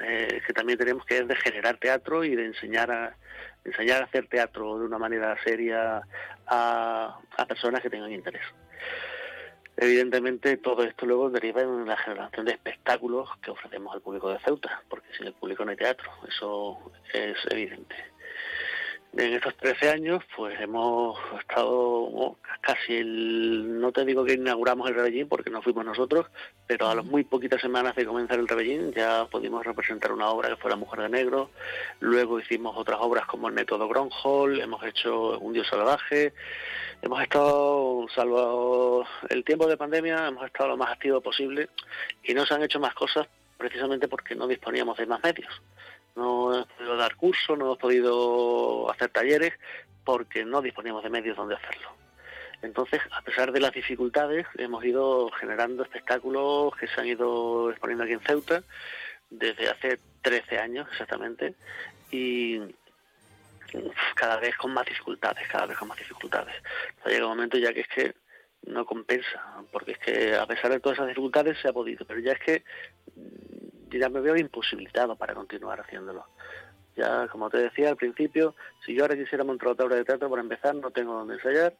[0.00, 3.16] eh, que también tenemos que es de generar teatro y de enseñar a
[3.64, 6.02] enseñar a hacer teatro de una manera seria
[6.46, 7.18] a
[7.48, 8.42] personas que tengan interés.
[9.78, 14.38] Evidentemente todo esto luego deriva en la generación de espectáculos que ofrecemos al público de
[14.38, 17.94] Ceuta, porque sin el público no hay teatro, eso es evidente.
[19.18, 24.88] En estos 13 años, pues hemos estado oh, casi el, no te digo que inauguramos
[24.88, 26.26] el Rebellín porque no fuimos nosotros,
[26.66, 30.50] pero a las muy poquitas semanas de comenzar el Rebellín ya pudimos representar una obra
[30.50, 31.50] que fue La Mujer de Negro,
[32.00, 36.34] luego hicimos otras obras como El Método Gronholm, hemos hecho Un Dios Salvaje,
[37.02, 41.68] hemos estado, salvo el tiempo de pandemia, hemos estado lo más activo posible
[42.22, 43.26] y no se han hecho más cosas
[43.56, 45.62] precisamente porque no disponíamos de más medios
[46.16, 49.52] no hemos podido dar cursos, no hemos podido hacer talleres
[50.04, 51.90] porque no disponíamos de medios donde hacerlo.
[52.62, 58.04] Entonces, a pesar de las dificultades, hemos ido generando espectáculos que se han ido exponiendo
[58.04, 58.62] aquí en Ceuta
[59.28, 61.54] desde hace 13 años exactamente
[62.10, 62.60] y
[64.14, 66.54] cada vez con más dificultades, cada vez con más dificultades.
[67.04, 68.14] Ha llega un momento ya que es que
[68.66, 72.20] no compensa, porque es que a pesar de todas esas dificultades se ha podido, pero
[72.20, 72.64] ya es que
[73.90, 76.26] ya me veo imposibilitado para continuar haciéndolo.
[76.96, 78.54] Ya, como te decía al principio,
[78.84, 81.74] si yo ahora quisiera montar otra obra de teatro, para empezar, no tengo donde ensayar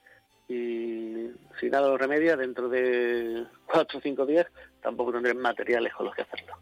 [0.49, 4.47] y si nada lo remedia, dentro de cuatro o cinco días
[4.81, 6.57] tampoco tendré materiales con los que hacerlo.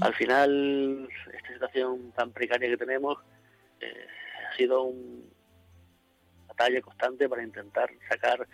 [0.00, 3.18] Al final, esta situación tan precaria que tenemos
[3.80, 4.06] eh,
[4.56, 8.46] ha sido una batalla constante para intentar sacar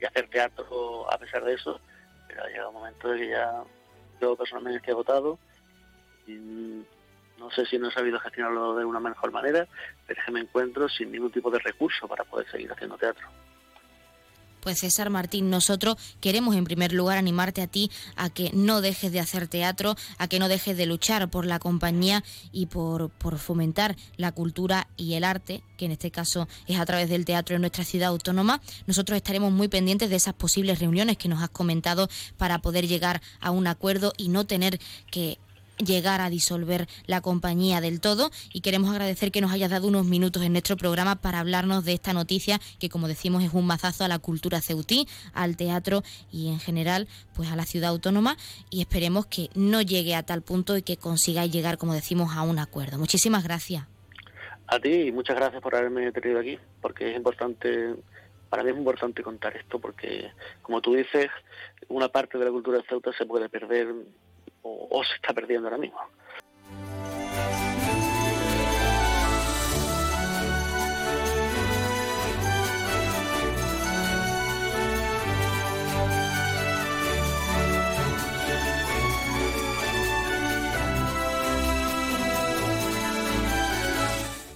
[0.00, 1.80] y hacer teatro a pesar de eso,
[2.26, 3.62] pero ha llegado un momento de que ya
[4.20, 5.38] yo personalmente estoy agotado
[7.40, 9.66] no sé si no he sabido gestionarlo de una mejor manera,
[10.06, 13.26] pero es que me encuentro sin ningún tipo de recurso para poder seguir haciendo teatro.
[14.60, 19.12] Pues César Martín, nosotros queremos en primer lugar animarte a ti a que no dejes
[19.12, 23.38] de hacer teatro, a que no dejes de luchar por la compañía y por, por,
[23.38, 27.56] fomentar la cultura y el arte, que en este caso es a través del teatro
[27.56, 28.60] en nuestra ciudad autónoma.
[28.86, 33.22] Nosotros estaremos muy pendientes de esas posibles reuniones que nos has comentado para poder llegar
[33.40, 34.78] a un acuerdo y no tener
[35.10, 35.38] que
[35.84, 40.06] llegar a disolver la compañía del todo y queremos agradecer que nos hayas dado unos
[40.06, 44.04] minutos en nuestro programa para hablarnos de esta noticia que como decimos es un mazazo
[44.04, 48.36] a la cultura ceutí, al teatro y en general pues a la ciudad autónoma
[48.70, 52.42] y esperemos que no llegue a tal punto y que consigáis llegar como decimos a
[52.42, 52.98] un acuerdo.
[52.98, 53.86] Muchísimas gracias.
[54.66, 57.96] A ti y muchas gracias por haberme tenido aquí porque es importante
[58.50, 61.28] para mí es importante contar esto porque, como tú dices,
[61.88, 63.94] una parte de la cultura Ceuta se puede perder
[64.62, 65.98] o, se está perdiendo ahora mismo.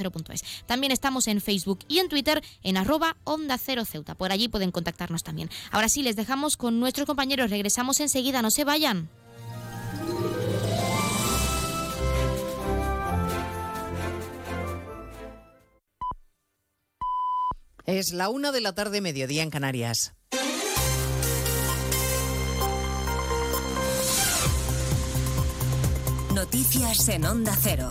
[0.66, 4.14] También estamos en Facebook y en Twitter en arroba onda cero ceuta.
[4.14, 5.50] Por allí pueden contactarnos también.
[5.70, 7.50] Ahora sí, les dejamos con nuestros compañeros.
[7.50, 9.08] Regresamos enseguida, no se vayan.
[17.86, 20.14] Es la una de la tarde, mediodía en Canarias.
[26.34, 27.90] Noticias en Onda Cero.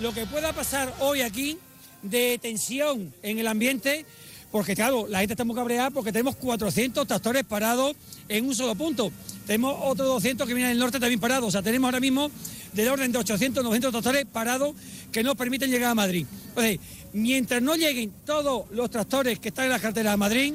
[0.00, 1.56] Lo que pueda pasar hoy aquí
[2.02, 4.04] de tensión en el ambiente,
[4.50, 7.94] porque claro, la gente está muy cabreada porque tenemos 400 tractores parados
[8.28, 9.12] en un solo punto.
[9.46, 11.48] Tenemos otros 200 que vienen del norte también parados.
[11.48, 12.28] O sea, tenemos ahora mismo
[12.72, 14.74] del orden de 800, 900 tractores parados
[15.12, 16.26] que no permiten llegar a Madrid.
[16.48, 16.80] Entonces,
[17.12, 20.54] mientras no lleguen todos los tractores que están en la carretera de Madrid,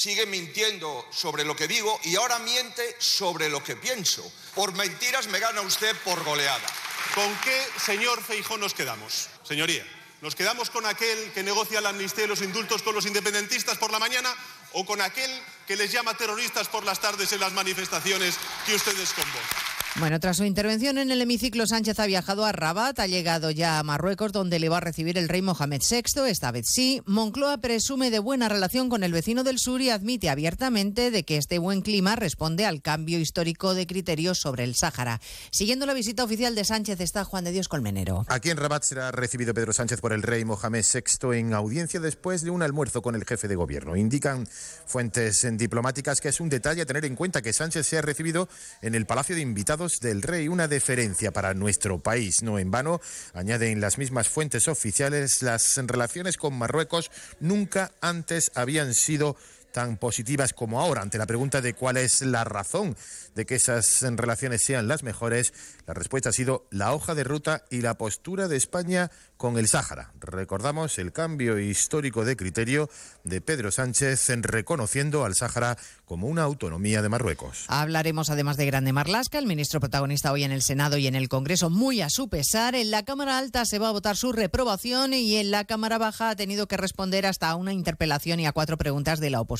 [0.00, 4.32] sigue mintiendo sobre lo que digo y ahora miente sobre lo que pienso.
[4.54, 6.66] Por mentiras me gana usted por goleada.
[7.14, 9.28] ¿Con qué, señor Feijó, nos quedamos?
[9.42, 9.86] Señoría,
[10.22, 13.92] ¿nos quedamos con aquel que negocia la amnistía y los indultos con los independentistas por
[13.92, 14.34] la mañana
[14.72, 15.30] o con aquel
[15.66, 19.79] que les llama terroristas por las tardes en las manifestaciones que ustedes convocan?
[19.96, 23.80] Bueno, tras su intervención en el hemiciclo, Sánchez ha viajado a Rabat, ha llegado ya
[23.80, 27.02] a Marruecos, donde le va a recibir el rey Mohamed VI, esta vez sí.
[27.06, 31.36] Moncloa presume de buena relación con el vecino del sur y admite abiertamente de que
[31.36, 35.20] este buen clima responde al cambio histórico de criterios sobre el Sáhara.
[35.50, 38.24] Siguiendo la visita oficial de Sánchez está Juan de Dios Colmenero.
[38.28, 42.42] Aquí en Rabat será recibido Pedro Sánchez por el rey Mohamed VI en audiencia después
[42.42, 43.96] de un almuerzo con el jefe de gobierno.
[43.96, 44.46] Indican
[44.86, 48.48] fuentes diplomáticas que es un detalle a tener en cuenta que Sánchez sea recibido
[48.82, 52.42] en el Palacio de Invitados del Rey, una deferencia para nuestro país.
[52.42, 53.00] No en vano,
[53.32, 57.10] añaden las mismas fuentes oficiales, las relaciones con Marruecos
[57.40, 59.36] nunca antes habían sido
[59.72, 61.02] tan positivas como ahora.
[61.02, 62.96] Ante la pregunta de cuál es la razón
[63.34, 65.52] de que esas relaciones sean las mejores,
[65.86, 69.68] la respuesta ha sido la hoja de ruta y la postura de España con el
[69.68, 70.12] Sáhara.
[70.20, 72.90] Recordamos el cambio histórico de criterio
[73.24, 77.64] de Pedro Sánchez en reconociendo al Sáhara como una autonomía de Marruecos.
[77.68, 81.28] Hablaremos además de Grande Marlasca, el ministro protagonista hoy en el Senado y en el
[81.28, 82.74] Congreso, muy a su pesar.
[82.74, 86.30] En la Cámara Alta se va a votar su reprobación y en la Cámara Baja
[86.30, 89.59] ha tenido que responder hasta a una interpelación y a cuatro preguntas de la oposición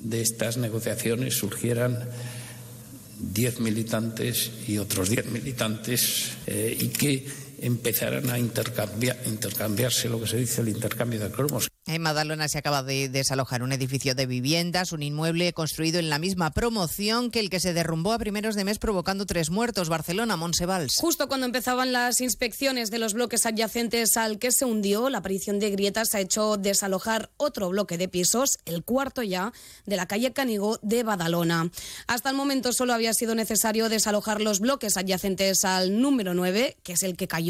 [0.00, 2.08] de estas negociaciones surgieran
[3.18, 7.26] diez militantes y otros diez militantes eh, y que
[7.60, 11.68] empezaran a intercambiar, intercambiarse lo que se dice el intercambio de cromos.
[11.86, 16.18] En Madalona se acaba de desalojar un edificio de viviendas, un inmueble construido en la
[16.18, 20.36] misma promoción que el que se derrumbó a primeros de mes provocando tres muertos, Barcelona,
[20.36, 20.96] Monsevals.
[21.00, 25.58] Justo cuando empezaban las inspecciones de los bloques adyacentes al que se hundió, la aparición
[25.58, 29.52] de grietas ha hecho desalojar otro bloque de pisos, el cuarto ya,
[29.86, 31.70] de la calle Canigó de Badalona.
[32.06, 36.92] Hasta el momento solo había sido necesario desalojar los bloques adyacentes al número 9, que
[36.92, 37.49] es el que cayó.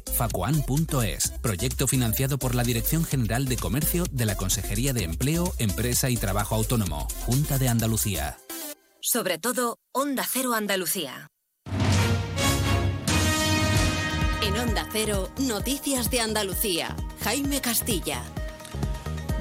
[0.05, 1.31] www.facuan.es.
[1.41, 6.17] Proyecto financiado por la Dirección General de Comercio de la Consejería de Empleo, Empresa y
[6.17, 8.37] Trabajo Autónomo, Junta de Andalucía.
[9.01, 11.27] Sobre todo, Onda Cero Andalucía.
[14.43, 16.95] En Onda Cero, Noticias de Andalucía.
[17.23, 18.23] Jaime Castilla.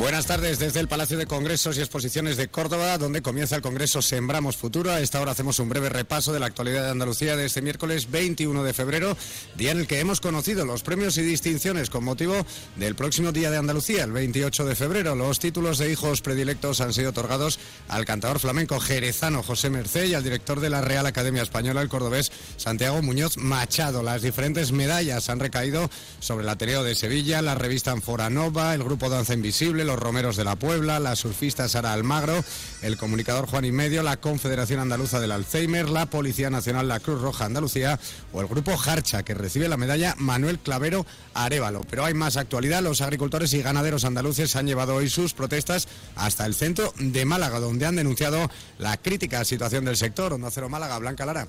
[0.00, 4.00] Buenas tardes desde el Palacio de Congresos y Exposiciones de Córdoba, donde comienza el Congreso
[4.00, 4.90] Sembramos Futuro.
[4.90, 8.10] A esta hora hacemos un breve repaso de la actualidad de Andalucía de este miércoles
[8.10, 9.14] 21 de febrero,
[9.58, 12.46] día en el que hemos conocido los premios y distinciones con motivo
[12.76, 15.14] del próximo Día de Andalucía, el 28 de febrero.
[15.14, 20.14] Los títulos de hijos predilectos han sido otorgados al cantador flamenco jerezano José Mercé y
[20.14, 24.02] al director de la Real Academia Española, el cordobés Santiago Muñoz Machado.
[24.02, 25.90] Las diferentes medallas han recaído
[26.20, 30.44] sobre el Ateneo de Sevilla, la revista Anforanova, el grupo Danza Invisible, los Romeros de
[30.44, 32.44] la Puebla, la surfista Sara Almagro,
[32.82, 37.20] el comunicador Juan y Medio, la Confederación Andaluza del Alzheimer, la Policía Nacional, la Cruz
[37.20, 37.98] Roja Andalucía
[38.32, 41.80] o el grupo Harcha, que recibe la medalla Manuel Clavero Arevalo.
[41.90, 42.82] Pero hay más actualidad.
[42.82, 47.58] Los agricultores y ganaderos andaluces han llevado hoy sus protestas hasta el centro de Málaga,
[47.58, 50.32] donde han denunciado la crítica situación del sector.
[50.32, 51.48] Onda Cero Málaga, Blanca Lara.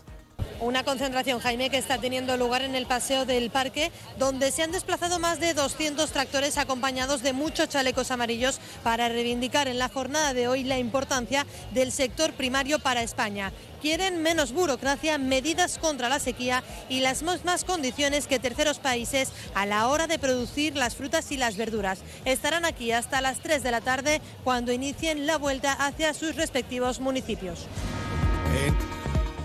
[0.60, 4.72] Una concentración, Jaime, que está teniendo lugar en el paseo del parque, donde se han
[4.72, 10.34] desplazado más de 200 tractores acompañados de muchos chalecos amarillos para reivindicar en la jornada
[10.34, 13.52] de hoy la importancia del sector primario para España.
[13.82, 19.66] Quieren menos burocracia, medidas contra la sequía y las mismas condiciones que terceros países a
[19.66, 22.00] la hora de producir las frutas y las verduras.
[22.26, 27.00] Estarán aquí hasta las 3 de la tarde cuando inicien la vuelta hacia sus respectivos
[27.00, 27.66] municipios.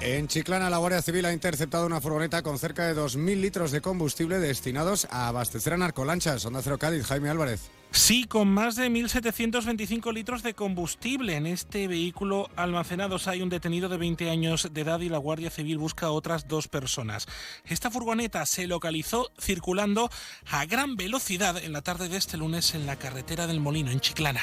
[0.07, 3.80] En Chiclana, la Guardia Civil ha interceptado una furgoneta con cerca de 2.000 litros de
[3.80, 6.46] combustible destinados a abastecer a narcolanchas.
[6.46, 7.72] Onda Cero Cádiz, Jaime Álvarez.
[7.90, 11.34] Sí, con más de 1.725 litros de combustible.
[11.34, 15.50] En este vehículo almacenados hay un detenido de 20 años de edad y la Guardia
[15.50, 17.26] Civil busca a otras dos personas.
[17.64, 20.09] Esta furgoneta se localizó circulando
[20.52, 23.98] a gran velocidad en la tarde de este lunes en la carretera del Molino, en
[23.98, 24.42] Chiclana.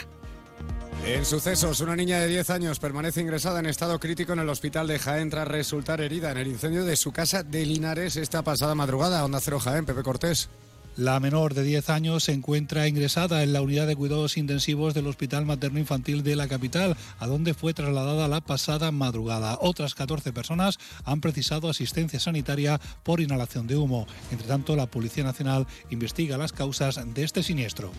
[1.05, 4.87] En sucesos, una niña de 10 años permanece ingresada en estado crítico en el hospital
[4.87, 8.73] de Jaén tras resultar herida en el incendio de su casa de Linares esta pasada
[8.73, 9.25] madrugada.
[9.25, 10.49] Onda Cero Jaén, Pepe Cortés.
[10.95, 15.07] La menor de 10 años se encuentra ingresada en la unidad de cuidados intensivos del
[15.07, 19.57] Hospital Materno Infantil de la capital, a donde fue trasladada la pasada madrugada.
[19.59, 24.07] Otras 14 personas han precisado asistencia sanitaria por inhalación de humo.
[24.31, 27.91] Entre tanto, la Policía Nacional investiga las causas de este siniestro.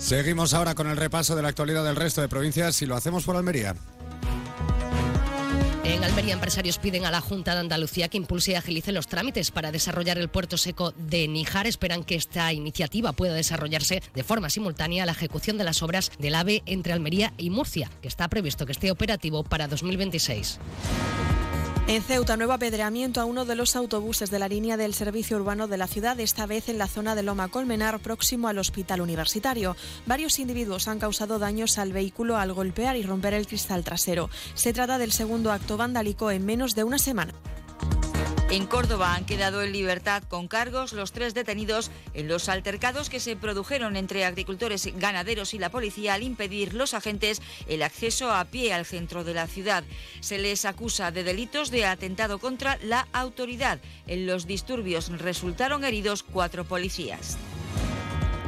[0.00, 3.24] Seguimos ahora con el repaso de la actualidad del resto de provincias y lo hacemos
[3.24, 3.76] por Almería.
[5.84, 9.50] En Almería, empresarios piden a la Junta de Andalucía que impulse y agilice los trámites
[9.50, 11.66] para desarrollar el puerto seco de Níjar.
[11.66, 16.10] Esperan que esta iniciativa pueda desarrollarse de forma simultánea a la ejecución de las obras
[16.18, 20.58] del AVE entre Almería y Murcia, que está previsto que esté operativo para 2026.
[21.86, 25.66] En Ceuta, nuevo apedreamiento a uno de los autobuses de la línea del servicio urbano
[25.66, 29.76] de la ciudad, esta vez en la zona de Loma Colmenar, próximo al hospital universitario.
[30.06, 34.30] Varios individuos han causado daños al vehículo al golpear y romper el cristal trasero.
[34.54, 37.34] Se trata del segundo acto vandálico en menos de una semana.
[38.50, 43.20] En Córdoba han quedado en libertad con cargos los tres detenidos en los altercados que
[43.20, 48.44] se produjeron entre agricultores, ganaderos y la policía al impedir los agentes el acceso a
[48.46, 49.84] pie al centro de la ciudad.
[50.18, 53.78] Se les acusa de delitos de atentado contra la autoridad.
[54.08, 57.38] En los disturbios resultaron heridos cuatro policías.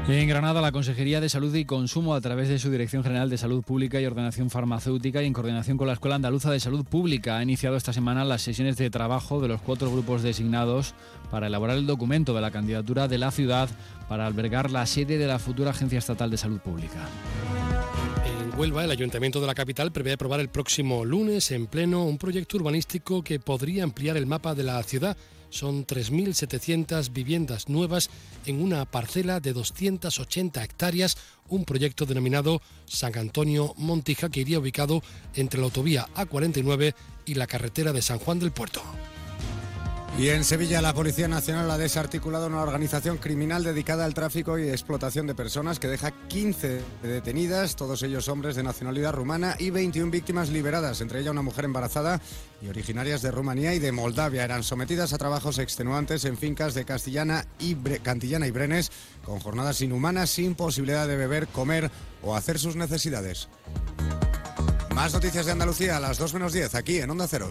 [0.08, 3.38] En Granada, la Consejería de Salud y Consumo, a través de su Dirección General de
[3.38, 7.38] Salud Pública y Ordenación Farmacéutica y en coordinación con la Escuela Andaluza de Salud Pública,
[7.38, 10.94] ha iniciado esta semana las sesiones de trabajo de los cuatro grupos designados
[11.30, 13.70] para elaborar el documento de la candidatura de la ciudad
[14.08, 17.08] para albergar la sede de la futura Agencia Estatal de Salud Pública.
[18.26, 22.18] En Huelva, el Ayuntamiento de la capital prevé aprobar el próximo lunes en pleno un
[22.18, 25.16] proyecto urbanístico que podría ampliar el mapa de la ciudad
[25.52, 28.10] son 3.700 viviendas nuevas
[28.46, 35.02] en una parcela de 280 hectáreas, un proyecto denominado San Antonio Montija que iría ubicado
[35.34, 36.94] entre la autovía A49
[37.26, 38.82] y la carretera de San Juan del Puerto.
[40.18, 44.68] Y en Sevilla la Policía Nacional ha desarticulado una organización criminal dedicada al tráfico y
[44.68, 50.10] explotación de personas que deja 15 detenidas, todos ellos hombres de nacionalidad rumana y 21
[50.10, 52.20] víctimas liberadas, entre ellas una mujer embarazada
[52.60, 54.44] y originarias de Rumanía y de Moldavia.
[54.44, 58.92] Eran sometidas a trabajos extenuantes en fincas de Castellana y Cantillana y Brenes,
[59.24, 61.90] con jornadas inhumanas sin posibilidad de beber, comer
[62.22, 63.48] o hacer sus necesidades.
[64.94, 67.50] Más noticias de Andalucía a las 2 menos 10 aquí en Onda Cero.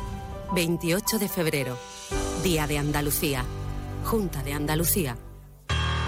[0.53, 1.77] 28 de febrero,
[2.43, 3.45] Día de Andalucía,
[4.03, 5.17] Junta de Andalucía.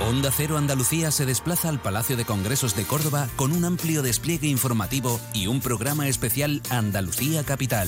[0.01, 4.47] Onda Cero Andalucía se desplaza al Palacio de Congresos de Córdoba con un amplio despliegue
[4.47, 7.87] informativo y un programa especial Andalucía Capital.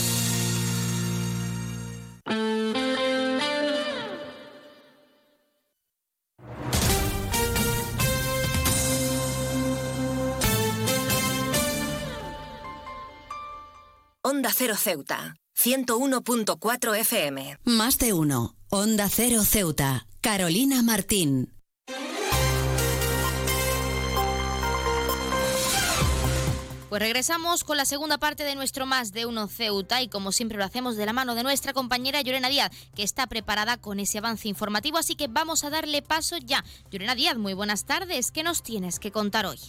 [14.41, 17.59] Onda Cero Ceuta, 101.4 FM.
[17.63, 18.55] Más de uno.
[18.71, 20.07] Onda Cero Ceuta.
[20.19, 21.53] Carolina Martín.
[26.89, 30.57] Pues regresamos con la segunda parte de nuestro Más de Uno Ceuta y como siempre
[30.57, 34.17] lo hacemos de la mano de nuestra compañera Llorena Díaz, que está preparada con ese
[34.17, 36.65] avance informativo, así que vamos a darle paso ya.
[36.89, 39.59] Llorena Díaz, muy buenas tardes, ¿qué nos tienes que contar hoy?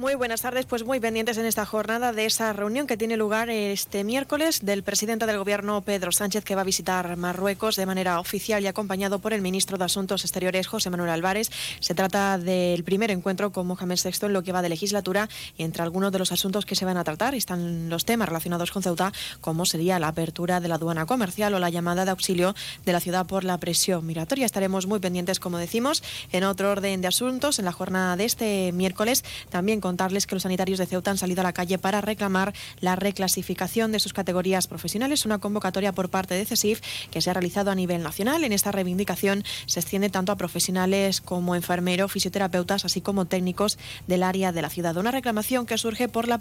[0.00, 3.50] Muy buenas tardes, pues muy pendientes en esta jornada de esa reunión que tiene lugar
[3.50, 8.18] este miércoles del presidente del Gobierno Pedro Sánchez que va a visitar Marruecos de manera
[8.18, 11.50] oficial y acompañado por el ministro de Asuntos Exteriores José Manuel Álvarez.
[11.80, 15.28] Se trata del primer encuentro con Mohamed VI en lo que va de legislatura
[15.58, 18.70] y entre algunos de los asuntos que se van a tratar están los temas relacionados
[18.70, 22.54] con Ceuta, como sería la apertura de la aduana comercial o la llamada de auxilio
[22.86, 24.46] de la ciudad por la presión migratoria.
[24.46, 28.72] Estaremos muy pendientes, como decimos, en otro orden de asuntos en la jornada de este
[28.72, 32.00] miércoles también con contarles que los sanitarios de Ceuta han salido a la calle para
[32.00, 36.80] reclamar la reclasificación de sus categorías profesionales, una convocatoria por parte de CESIF
[37.10, 38.44] que se ha realizado a nivel nacional.
[38.44, 44.22] En esta reivindicación se extiende tanto a profesionales como enfermeros, fisioterapeutas, así como técnicos del
[44.22, 44.96] área de la ciudad.
[44.96, 46.38] Una reclamación que surge por la,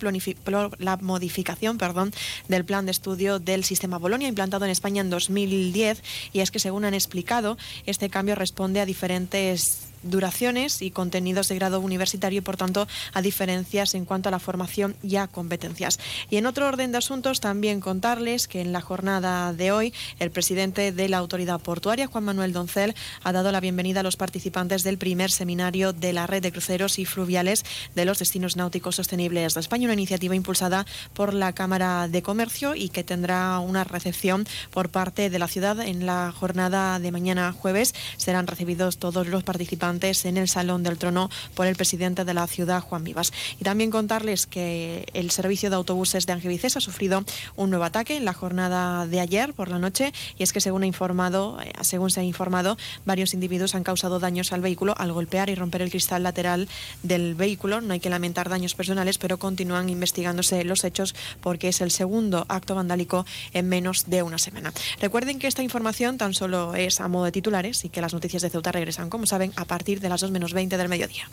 [0.78, 2.12] la modificación perdón,
[2.50, 6.60] del plan de estudio del sistema Bolonia implantado en España en 2010 y es que
[6.60, 12.42] según han explicado este cambio responde a diferentes duraciones y contenidos de grado universitario y,
[12.42, 16.00] por tanto, a diferencias en cuanto a la formación y a competencias.
[16.30, 20.32] Y en otro orden de asuntos, también contarles que en la jornada de hoy, el
[20.32, 24.84] presidente de la Autoridad Portuaria, Juan Manuel Doncel, ha dado la bienvenida a los participantes
[24.84, 29.54] del primer seminario de la red de cruceros y fluviales de los destinos náuticos sostenibles
[29.54, 34.48] de España, una iniciativa impulsada por la Cámara de Comercio y que tendrá una recepción
[34.72, 37.94] por parte de la ciudad en la jornada de mañana jueves.
[38.18, 42.46] Serán recibidos todos los participantes en el Salón del Trono por el presidente de la
[42.48, 43.34] ciudad, Juan Vivas.
[43.60, 47.24] Y también contarles que el servicio de autobuses de Angevicés ha sufrido
[47.56, 50.84] un nuevo ataque en la jornada de ayer por la noche y es que según
[50.84, 55.12] ha informado, eh, según se ha informado, varios individuos han causado daños al vehículo al
[55.12, 56.68] golpear y romper el cristal lateral
[57.02, 57.82] del vehículo.
[57.82, 62.46] No hay que lamentar daños personales, pero continúan investigándose los hechos porque es el segundo
[62.48, 64.72] acto vandálico en menos de una semana.
[65.02, 68.44] Recuerden que esta información tan solo es a modo de titulares y que las noticias
[68.44, 71.30] de Ceuta regresan, como saben, a partir de las 2 menos 20 del mediodía.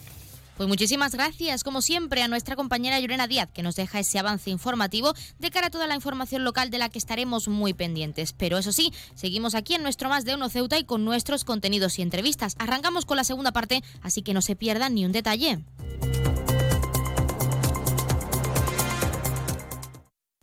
[0.56, 4.48] Pues muchísimas gracias, como siempre, a nuestra compañera Llorena Díaz, que nos deja ese avance
[4.48, 8.32] informativo de cara a toda la información local de la que estaremos muy pendientes.
[8.32, 11.98] Pero eso sí, seguimos aquí en nuestro Más de Uno Ceuta y con nuestros contenidos
[11.98, 12.54] y entrevistas.
[12.58, 15.58] Arrancamos con la segunda parte, así que no se pierdan ni un detalle.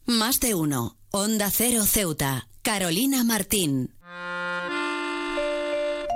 [0.06, 3.96] Más de Uno, Onda Cero Ceuta, Carolina Martín.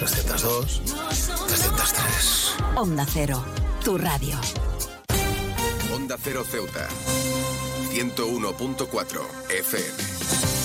[0.00, 0.80] 302,
[1.48, 2.56] 303.
[2.76, 3.44] Onda Cero,
[3.84, 4.36] tu radio.
[5.94, 6.88] Onda Cero Ceuta,
[7.92, 10.59] 101.4 FM.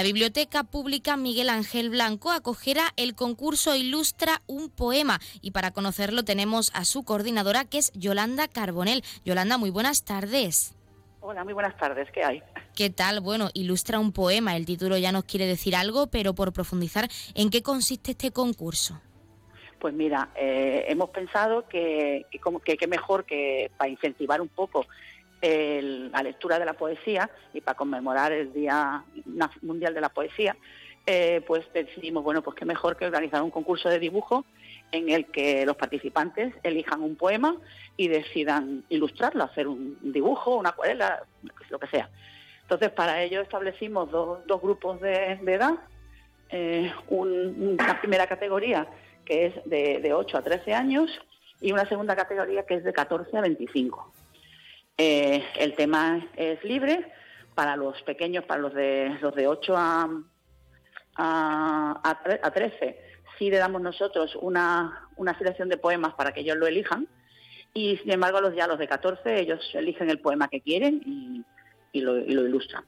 [0.00, 6.24] La Biblioteca Pública Miguel Ángel Blanco acogerá el concurso Ilustra un poema y para conocerlo
[6.24, 9.02] tenemos a su coordinadora que es Yolanda Carbonel.
[9.26, 10.74] Yolanda, muy buenas tardes.
[11.20, 12.10] Hola, muy buenas tardes.
[12.12, 12.42] ¿Qué hay?
[12.74, 13.20] ¿Qué tal?
[13.20, 14.56] Bueno, ilustra un poema.
[14.56, 18.98] El título ya nos quiere decir algo, pero por profundizar, ¿en qué consiste este concurso?
[19.80, 24.86] Pues mira, eh, hemos pensado que, que, que, mejor que para incentivar un poco
[25.42, 29.04] la lectura de la poesía y para conmemorar el Día
[29.62, 30.56] Mundial de la Poesía,
[31.06, 34.44] eh, pues decidimos, bueno, pues qué mejor que organizar un concurso de dibujo
[34.92, 37.56] en el que los participantes elijan un poema
[37.96, 41.22] y decidan ilustrarlo, hacer un dibujo, una acuarela,
[41.70, 42.10] lo que sea.
[42.62, 45.74] Entonces, para ello establecimos dos, grupos de, edad,
[46.50, 48.86] eh, una primera categoría
[49.24, 51.10] que es de, de 8 a 13 años
[51.60, 54.12] y una segunda categoría que es de 14 a 25.
[55.02, 57.10] Eh, el tema es libre
[57.54, 60.10] para los pequeños, para los de los de 8 a,
[61.16, 63.00] a, 13.
[63.38, 67.08] Sí le damos nosotros una, selección de poemas para que ellos lo elijan
[67.72, 71.00] y sin embargo los ya los de 14 ellos eligen el poema que quieren
[71.94, 72.84] y, lo, ilustran.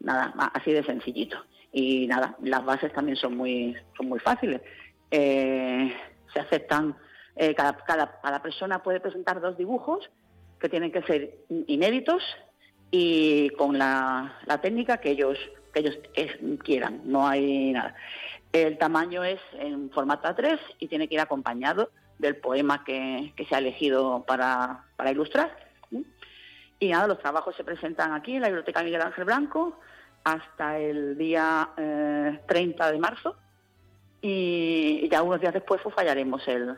[0.00, 1.36] Nada, así de sencillito.
[1.70, 4.62] Y nada, las bases también son muy, son muy fáciles.
[5.10, 5.94] Eh,
[6.32, 6.96] se aceptan,
[7.36, 10.08] eh, cada, cada, cada persona puede presentar dos dibujos
[10.62, 12.22] que tienen que ser inéditos
[12.92, 15.36] y con la, técnica que ellos,
[15.74, 15.98] que ellos
[16.62, 17.96] quieran, no hay nada.
[18.52, 23.54] El tamaño es en formato A3 y tiene que ir acompañado del poema que, se
[23.54, 25.56] ha elegido para, ilustrar.
[26.78, 29.80] Y nada, los trabajos se presentan aquí en la Biblioteca Miguel Ángel Blanco
[30.22, 33.36] hasta el día 30 eh, de marzo
[34.20, 36.76] y ya unos días después pues, fallaremos el,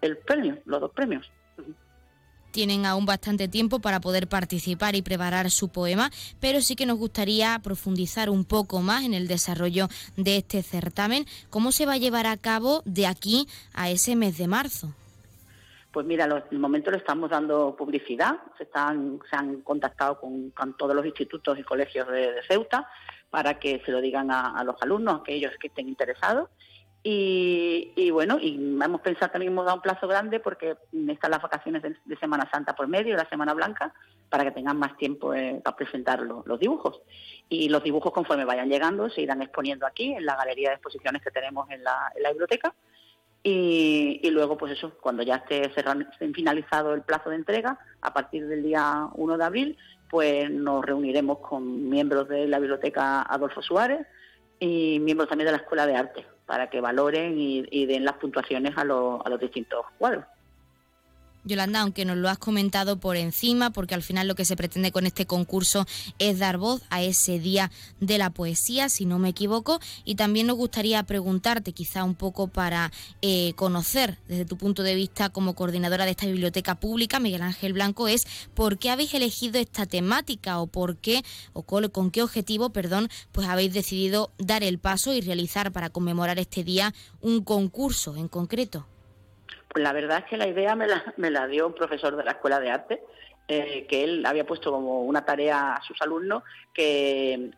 [0.00, 1.30] el premio, los dos premios
[2.56, 6.96] tienen aún bastante tiempo para poder participar y preparar su poema, pero sí que nos
[6.96, 11.26] gustaría profundizar un poco más en el desarrollo de este certamen.
[11.50, 14.94] ¿Cómo se va a llevar a cabo de aquí a ese mes de marzo?
[15.92, 20.50] Pues mira, en el momento le estamos dando publicidad, se, están, se han contactado con,
[20.78, 22.88] todos los institutos y colegios de, Ceuta
[23.28, 26.48] para que se lo digan a, a los alumnos, aquellos que estén interesados
[27.08, 30.76] y, bueno, y hemos pensado también hemos dado un plazo grande porque
[31.06, 33.94] están las vacaciones de, Semana Santa por medio, la Semana Blanca,
[34.28, 37.00] para que tengan más tiempo eh, para presentar los dibujos.
[37.48, 41.22] Y los dibujos, conforme vayan llegando, se irán exponiendo aquí en la galería de exposiciones
[41.22, 42.74] que tenemos en la, biblioteca.
[43.44, 48.48] Y, luego, pues eso, cuando ya esté, esté finalizado el plazo de entrega, a partir
[48.48, 49.78] del día 1 de abril,
[50.10, 54.04] pues nos reuniremos con miembros de la biblioteca Adolfo Suárez
[54.58, 58.76] y miembros también de la Escuela de Arte para que valoren y, den las puntuaciones
[58.76, 60.24] a, a los distintos cuadros.
[61.46, 64.92] Yolanda, aunque nos lo has comentado por encima, porque al final lo que se pretende
[64.92, 65.86] con este concurso
[66.18, 67.70] es dar voz a ese día
[68.00, 72.48] de la poesía, si no me equivoco, y también nos gustaría preguntarte, quizá un poco
[72.48, 72.92] para
[73.22, 77.72] eh, conocer desde tu punto de vista como coordinadora de esta biblioteca pública, Miguel Ángel
[77.72, 82.22] Blanco, es por qué habéis elegido esta temática o por qué, o con, con qué
[82.22, 87.42] objetivo, perdón, pues habéis decidido dar el paso y realizar para conmemorar este día un
[87.42, 88.86] concurso en concreto.
[89.76, 92.32] La verdad es que la idea me la, me la dio un profesor de la
[92.32, 93.02] Escuela de Arte,
[93.48, 96.42] eh, que él había puesto como una tarea a sus alumnos
[96.74, 97.52] que,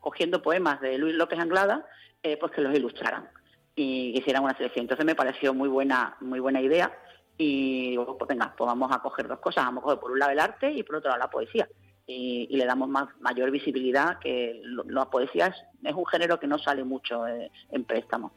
[0.00, 1.86] cogiendo poemas de Luis López Anglada,
[2.22, 3.28] eh, pues que los ilustraran
[3.76, 4.84] y hicieran una selección.
[4.84, 6.96] Entonces me pareció muy buena, muy buena idea
[7.36, 10.18] y digo, pues venga, pues vamos a coger dos cosas, vamos a coger por un
[10.18, 11.68] lado el arte y por otro lado la poesía.
[12.06, 16.84] Y, le damos más mayor visibilidad que la poesía es, un género que no sale
[16.84, 18.32] mucho eh, en préstamo.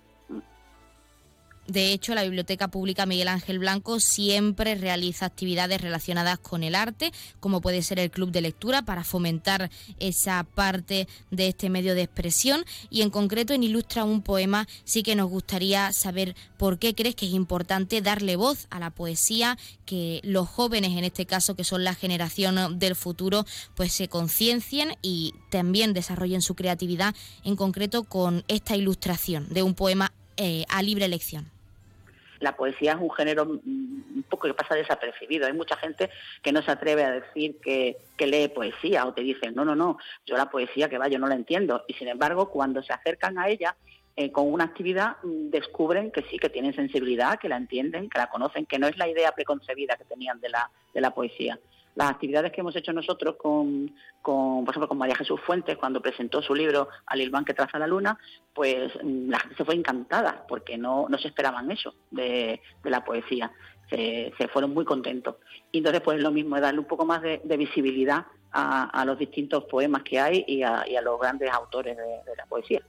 [1.67, 7.11] De hecho, la Biblioteca Pública Miguel Ángel Blanco siempre realiza actividades relacionadas con el arte,
[7.41, 12.03] como puede ser el club de lectura, para fomentar esa parte de este medio de
[12.03, 12.63] expresión.
[12.89, 17.15] Y en concreto, en Ilustra un poema, sí que nos gustaría saber por qué crees
[17.15, 21.65] que es importante darle voz a la poesía, que los jóvenes, en este caso, que
[21.65, 23.45] son la generación del futuro,
[23.75, 27.13] pues se conciencien y también desarrollen su creatividad,
[27.43, 31.56] en concreto con esta ilustración de un poema eh, a libre elección
[32.39, 35.47] la poesía es un género un poco que pasa desapercibido.
[35.47, 36.09] Hay mucha gente
[36.41, 39.97] que no se atreve a decir que, lee poesía o te dicen, no, no, no,
[40.25, 41.83] yo la poesía que va, yo no la entiendo.
[41.87, 43.75] Y sin embargo, cuando se acercan a ella
[44.15, 48.17] eh, con una actividad, mm, descubren que sí, que tienen sensibilidad, que la entienden, que
[48.17, 51.59] la conocen, que no es la idea preconcebida que tenían de la, de la poesía
[51.97, 53.91] las actividades que hemos hecho nosotros con,
[54.21, 57.87] por ejemplo, con María Jesús Fuentes, cuando presentó su libro Al Ilván que traza la
[57.87, 58.19] luna,
[58.53, 63.03] pues mm, la gente se fue encantada, porque no, no se esperaban eso de, la
[63.03, 63.51] poesía.
[63.89, 65.37] Se, fueron muy contentos.
[65.71, 69.63] Y entonces, pues lo mismo, es darle un poco más de, visibilidad a, los distintos
[69.65, 72.83] poemas que hay y a, los grandes autores de la poesía.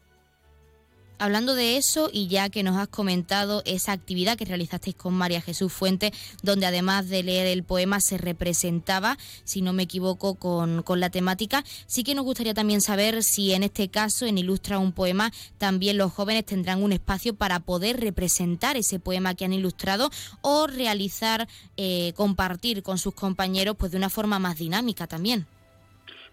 [1.20, 5.40] Hablando de eso, y ya que nos has comentado esa actividad que realizasteis con María
[5.40, 6.12] Jesús Fuente,
[6.44, 11.10] donde además de leer el poema se representaba, si no me equivoco, con, con, la
[11.10, 15.32] temática, sí que nos gustaría también saber si en este caso, en Ilustra un poema,
[15.58, 20.10] también los jóvenes tendrán un espacio para poder representar ese poema que han ilustrado
[20.40, 25.48] o realizar, eh, compartir con sus compañeros pues de una forma más dinámica también.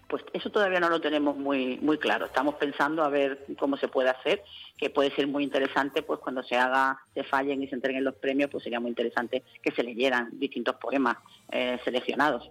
[0.08, 2.26] Pues eso todavía no lo tenemos muy muy claro.
[2.26, 4.42] Estamos pensando a ver cómo se puede hacer,
[4.76, 8.14] que puede ser muy interesante, pues cuando se haga, se fallen y se entreguen los
[8.14, 11.16] premios, pues sería muy interesante que se leyeran distintos poemas
[11.50, 12.50] eh, seleccionados.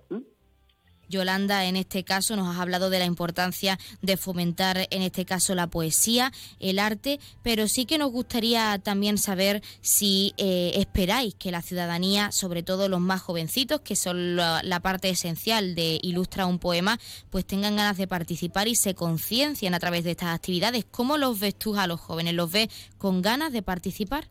[1.09, 5.55] Yolanda, en este caso nos has hablado de la importancia de fomentar, en este caso,
[5.55, 11.51] la poesía, el arte, pero sí que nos gustaría también saber si eh, esperáis que
[11.51, 16.45] la ciudadanía, sobre todo los más jovencitos, que son la, la, parte esencial de Ilustra
[16.45, 16.99] un poema,
[17.29, 20.85] pues tengan ganas de participar y se conciencien a través de estas actividades.
[20.89, 22.33] ¿Cómo los ves tú a los jóvenes?
[22.33, 24.27] ¿Los ves con ganas de participar?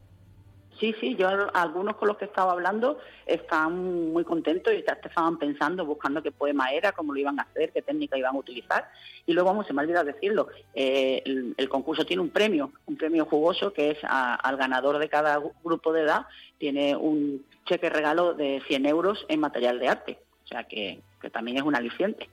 [0.81, 5.87] Sí, sí, yo algunos con los que estaba hablando están muy contentos y estaban pensando,
[5.87, 8.91] buscando qué poema era, cómo lo iban a hacer, qué técnica iban a utilizar.
[9.25, 12.97] Y luego, vamos, se me ha olvidado decirlo, eh, el, concurso tiene un premio, un
[12.97, 16.27] premio jugoso que es al ganador de cada grupo de edad,
[16.59, 21.31] tiene un cheque regalo de 100 euros en material de arte O sea que, que
[21.31, 22.29] también es un aliciente.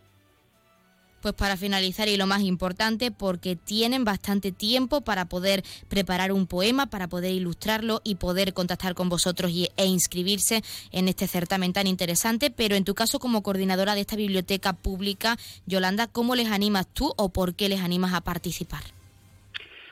[1.21, 6.47] Pues para finalizar y lo más importante, porque tienen bastante tiempo para poder preparar un
[6.47, 11.85] poema, para poder ilustrarlo y poder contactar con vosotros e inscribirse en este certamen tan
[11.85, 12.49] interesante.
[12.49, 17.13] Pero en tu caso, como coordinadora de esta biblioteca pública, Yolanda, ¿cómo les animas tú
[17.17, 18.81] o por qué les animas a participar?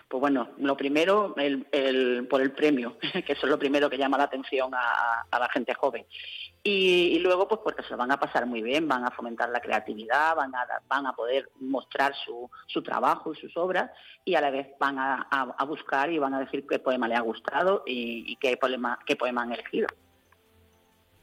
[0.07, 4.17] Pues bueno, lo primero, el, por el premio, que eso es lo primero que llama
[4.17, 6.05] la atención a la gente joven.
[6.61, 9.61] Y, luego, pues porque se lo van a pasar muy bien, van a fomentar la
[9.61, 13.89] creatividad, van a, van a poder mostrar su, su trabajo y sus obras
[14.25, 17.21] y a la vez van a, buscar y van a decir qué poema le ha
[17.21, 19.87] gustado y, y qué, poema, qué poema han elegido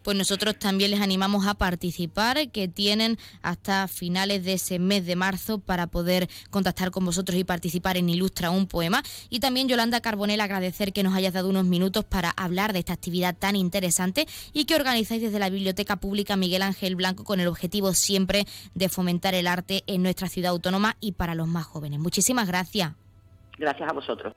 [0.06, 5.16] pues nosotros también les animamos a participar, que tienen hasta finales de ese mes de
[5.16, 9.02] marzo para poder contactar con vosotros y participar en Ilustra un poema.
[9.30, 12.92] Y también, Yolanda Carbonel, agradecer que nos hayas dado unos minutos para hablar de esta
[12.92, 17.48] actividad tan interesante y que organizáis desde la Biblioteca Pública Miguel Ángel Blanco con el
[17.48, 18.44] objetivo siempre
[18.76, 21.98] de fomentar el arte en nuestra ciudad autónoma y para los más jóvenes.
[21.98, 22.92] Muchísimas gracias.
[23.58, 24.36] Gracias a vosotros.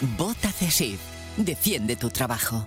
[0.00, 1.00] Vota CESIF.
[1.38, 2.66] Defiende tu trabajo.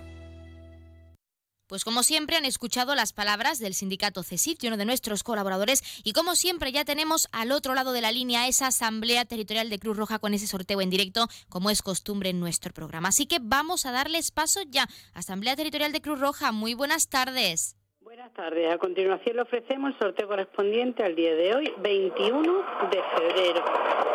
[1.68, 6.12] Pues como siempre han escuchado las palabras del sindicato CESIF, uno de nuestros colaboradores, y
[6.12, 9.96] como siempre ya tenemos al otro lado de la línea esa asamblea territorial de Cruz
[9.96, 13.10] Roja con ese sorteo en directo, como es costumbre en nuestro programa.
[13.10, 14.88] Así que vamos a darles paso ya.
[15.14, 17.76] Asamblea Territorial de Cruz Roja, muy buenas tardes.
[18.00, 18.74] Buenas tardes.
[18.74, 22.52] A continuación le ofrecemos el sorteo correspondiente al día de hoy, 21
[22.90, 23.64] de febrero.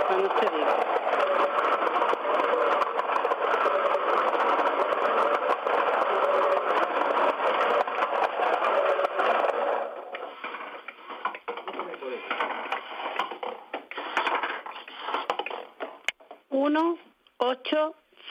[0.10, 0.50] Cuando usted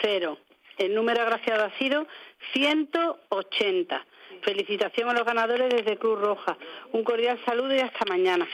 [0.01, 0.39] cero.
[0.79, 2.07] El número agraciado ha sido
[2.53, 4.07] 180.
[4.43, 6.57] Felicitación a los ganadores desde Cruz Roja.
[6.93, 8.47] Un cordial saludo y hasta mañana.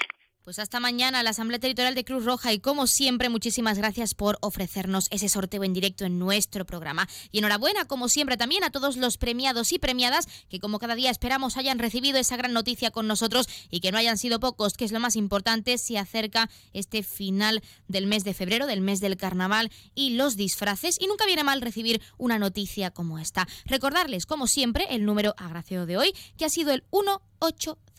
[0.42, 4.38] Pues hasta mañana la Asamblea Territorial de Cruz Roja y como siempre muchísimas gracias por
[4.40, 7.06] ofrecernos ese sorteo en directo en nuestro programa.
[7.30, 11.10] Y enhorabuena como siempre también a todos los premiados y premiadas que como cada día
[11.10, 14.86] esperamos hayan recibido esa gran noticia con nosotros y que no hayan sido pocos, que
[14.86, 19.18] es lo más importante, se acerca este final del mes de febrero, del mes del
[19.18, 23.46] carnaval y los disfraces y nunca viene mal recibir una noticia como esta.
[23.66, 27.90] Recordarles como siempre el número agraciado de hoy que ha sido el 1 180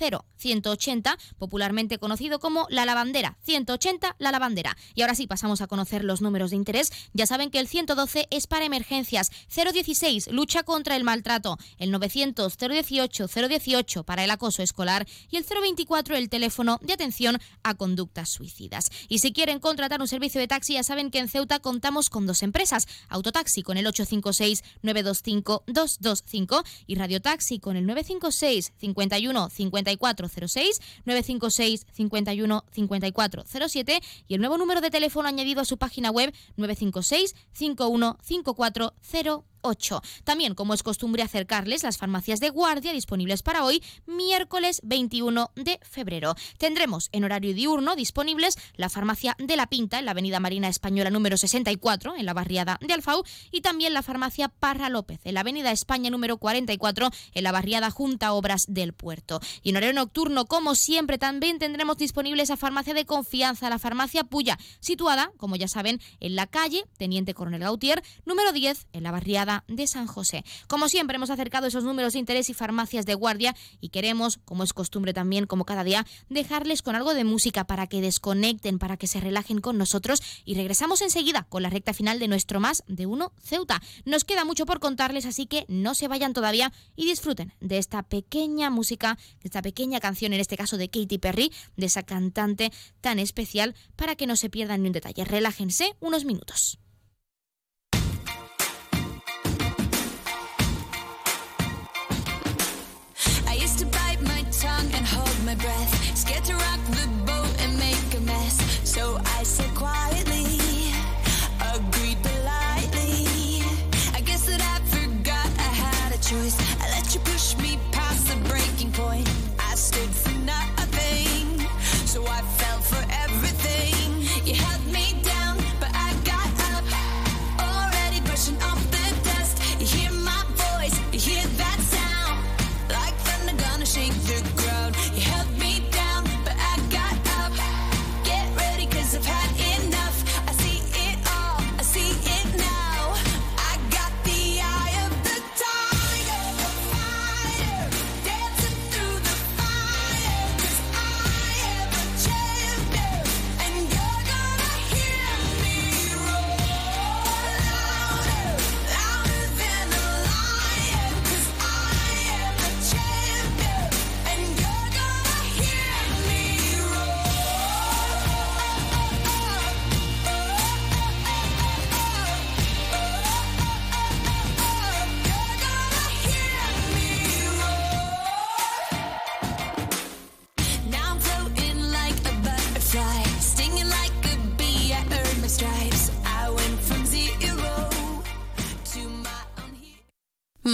[0.41, 3.37] 180, popularmente conocido como la lavandera.
[3.43, 4.77] 180, la lavandera.
[4.95, 6.91] Y ahora sí, pasamos a conocer los números de interés.
[7.13, 12.57] Ya saben que el 112 es para emergencias, 016, lucha contra el maltrato, el 900,
[12.57, 18.29] 018, 018 para el acoso escolar y el 024 el teléfono de atención a conductas
[18.29, 18.89] suicidas.
[19.07, 22.27] Y si quieren contratar un servicio de taxi, ya saben que en Ceuta contamos con
[22.27, 30.81] dos empresas, Autotaxi con el 856 925 225 y Radiotaxi con el 956 51 5406,
[31.05, 31.85] 956
[32.25, 38.17] 51 5407 y el nuevo número de teléfono añadido a su página web 956 51
[38.21, 39.50] 5408.
[39.61, 40.01] 8.
[40.23, 45.79] También, como es costumbre, acercarles las farmacias de guardia disponibles para hoy, miércoles 21 de
[45.81, 46.35] febrero.
[46.57, 51.09] Tendremos en horario diurno disponibles la farmacia de La Pinta en la Avenida Marina Española
[51.09, 55.41] número 64 en la barriada de Alfau y también la farmacia Parra López en la
[55.41, 59.39] Avenida España número 44 en la barriada Junta Obras del Puerto.
[59.63, 64.23] Y en horario nocturno, como siempre, también tendremos disponible esa farmacia de confianza, la farmacia
[64.23, 69.11] Puya, situada, como ya saben, en la calle Teniente Coronel Gautier número 10 en la
[69.11, 70.43] barriada de San José.
[70.67, 74.63] Como siempre, hemos acercado esos números de interés y farmacias de guardia y queremos, como
[74.63, 78.97] es costumbre también, como cada día, dejarles con algo de música para que desconecten, para
[78.97, 82.83] que se relajen con nosotros y regresamos enseguida con la recta final de nuestro Más
[82.87, 83.81] de Uno Ceuta.
[84.05, 88.03] Nos queda mucho por contarles, así que no se vayan todavía y disfruten de esta
[88.03, 92.71] pequeña música, de esta pequeña canción, en este caso de Katy Perry, de esa cantante
[93.01, 95.25] tan especial, para que no se pierdan ni un detalle.
[95.25, 96.79] Relájense unos minutos.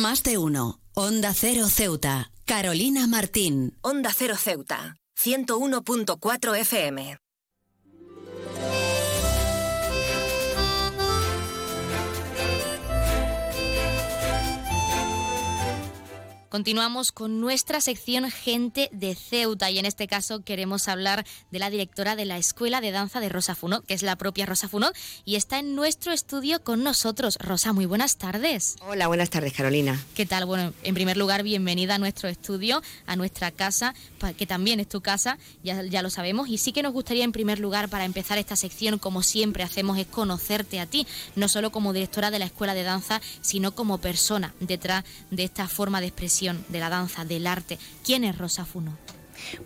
[0.09, 0.79] Más de uno.
[0.93, 2.31] Onda Cero Ceuta.
[2.45, 3.77] Carolina Martín.
[3.81, 4.95] Onda Cero Ceuta.
[5.21, 7.17] 101.4 FM.
[16.57, 21.69] Continuamos con nuestra sección Gente de Ceuta y en este caso queremos hablar de la
[21.69, 24.91] directora de la Escuela de Danza de Rosa Funot, que es la propia Rosa Funot,
[25.23, 27.37] y está en nuestro estudio con nosotros.
[27.39, 28.75] Rosa, muy buenas tardes.
[28.81, 30.03] Hola, buenas tardes, Carolina.
[30.15, 30.45] ¿Qué tal?
[30.45, 33.93] Bueno, en primer lugar, bienvenida a nuestro estudio, a nuestra casa,
[34.35, 37.33] que también es tu casa, ya, ya lo sabemos, y sí que nos gustaría en
[37.33, 41.05] primer lugar, para empezar esta sección, como siempre hacemos, es conocerte a ti,
[41.35, 45.67] no solo como directora de la Escuela de Danza, sino como persona detrás de esta
[45.67, 47.77] forma de expresión de la danza, del arte.
[48.03, 48.97] ¿Quién es Rosa Funo?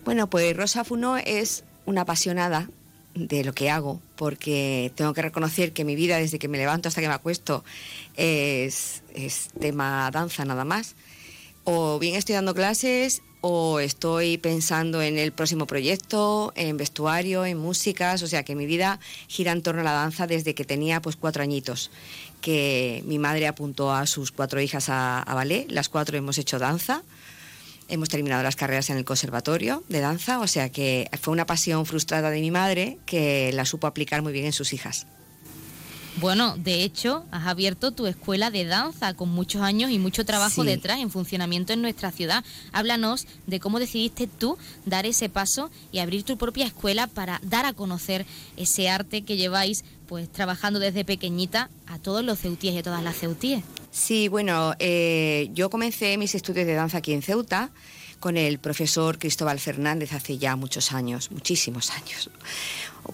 [0.04, 2.68] Bueno, pues Rosa Funo es una apasionada
[3.14, 6.88] de lo que hago, porque tengo que reconocer que mi vida, desde que me levanto
[6.88, 7.64] hasta que me acuesto,
[8.16, 10.94] es, es tema danza nada más.
[11.64, 17.58] O bien estoy dando clases o estoy pensando en el próximo proyecto, en vestuario, en
[17.58, 21.02] músicas, o sea que mi vida gira en torno a la danza desde que tenía
[21.02, 21.90] pues cuatro añitos
[22.42, 27.02] que mi madre apuntó a sus cuatro hijas a, ballet, las cuatro hemos hecho danza,
[27.88, 31.86] hemos terminado las carreras en el conservatorio de danza, o sea que fue una pasión
[31.86, 35.06] frustrada de mi madre que la supo aplicar muy bien en sus hijas.
[36.16, 40.62] Bueno, de hecho, has abierto tu escuela de danza con muchos años y mucho trabajo
[40.62, 42.44] detrás en funcionamiento en nuestra ciudad.
[42.72, 47.64] Háblanos de cómo decidiste tú dar ese paso y abrir tu propia escuela para dar
[47.64, 48.26] a conocer
[48.56, 53.02] ese arte que lleváis pues trabajando desde pequeñita a todos los ceutíes y a todas
[53.02, 53.64] las ceutíes.
[53.90, 57.70] Sí, bueno, eh, yo comencé mis estudios de danza aquí en Ceuta
[58.22, 62.30] con el profesor Cristóbal Fernández hace ya muchos años, muchísimos años.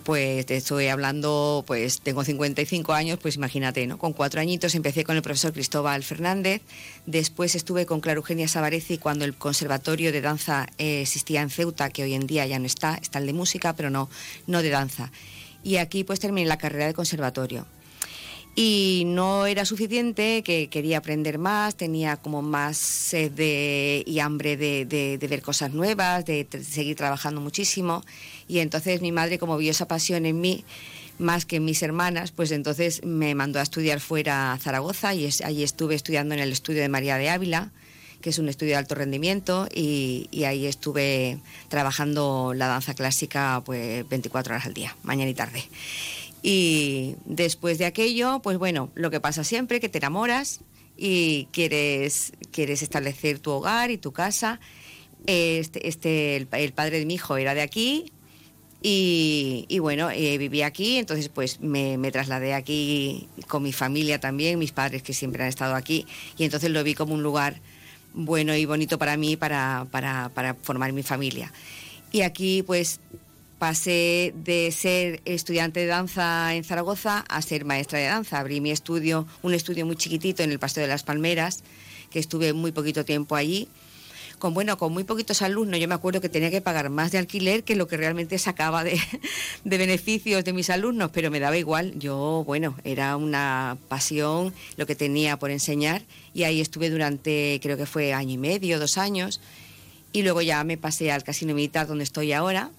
[0.04, 3.96] Pues te estoy hablando, pues tengo 55 años, pues imagínate, ¿no?
[3.96, 6.60] Con cuatro añitos empecé con el profesor Cristóbal Fernández,
[7.06, 11.88] después estuve con Clara Eugenia Savarezi cuando el conservatorio de danza eh, existía en Ceuta,
[11.88, 14.10] que hoy en día ya no está, está el de música, pero no,
[14.46, 15.10] no de danza
[15.62, 17.66] y aquí pues terminé la carrera de conservatorio.
[18.60, 23.30] Y no era suficiente, que quería aprender más, tenía como más sed
[24.04, 28.02] y hambre de, ver cosas nuevas, de, seguir trabajando muchísimo.
[28.48, 30.64] Y entonces mi madre, como vio esa pasión en mí,
[31.20, 35.30] más que en mis hermanas, pues entonces me mandó a estudiar fuera a Zaragoza y
[35.44, 37.70] allí estuve estudiando en el estudio de María de Ávila
[38.20, 44.08] que es un estudio de alto rendimiento, y, ahí estuve trabajando la danza clásica pues
[44.08, 45.62] 24 horas al día, mañana y tarde.
[46.42, 50.60] Y después de aquello, pues bueno, lo que pasa siempre, que te enamoras
[50.96, 54.60] y quieres, quieres establecer tu hogar y tu casa.
[55.26, 58.12] Este, este el, padre de mi hijo era de aquí,
[58.80, 64.56] y, bueno, eh, viví aquí, entonces pues me, me, trasladé aquí con mi familia también,
[64.58, 66.06] mis padres que siempre han estado aquí,
[66.36, 67.60] y entonces lo vi como un lugar
[68.14, 71.52] bueno y bonito para mí para, para, formar mi familia.
[72.12, 73.00] Y aquí pues
[73.58, 78.38] pasé de ser estudiante de danza en Zaragoza a ser maestra de danza.
[78.38, 81.62] Abrí mi estudio, un estudio muy chiquitito en el Paseo de las Palmeras,
[82.10, 83.68] que estuve muy poquito tiempo allí
[84.38, 87.18] con bueno, con muy poquitos alumnos, yo me acuerdo que tenía que pagar más de
[87.18, 89.00] alquiler que lo que realmente sacaba de,
[89.64, 91.98] beneficios de mis alumnos, pero me daba igual.
[91.98, 96.02] Yo, bueno, era una pasión lo que tenía por enseñar
[96.34, 99.40] y ahí estuve durante, creo que fue año y medio, dos años,
[100.12, 102.70] y luego ya me pasé al Casino Militar donde estoy ahora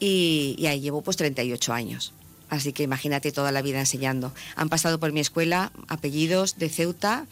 [0.00, 2.12] y, y ahí llevo pues 38 años.
[2.48, 4.32] Así que imagínate toda la vida enseñando.
[4.54, 7.26] Han pasado por mi escuela apellidos de Ceuta,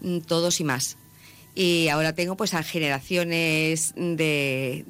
[0.00, 0.96] mm, todos y más
[1.54, 4.84] y ahora tengo pues a generaciones de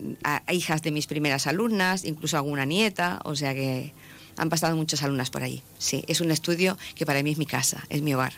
[0.50, 3.92] hijas de mis primeras alumnas, incluso alguna nieta, o sea que
[4.36, 5.62] han pasado muchas alumnas por ahí.
[5.78, 8.34] Sí, es un estudio que para mí es mi casa, es mi hogar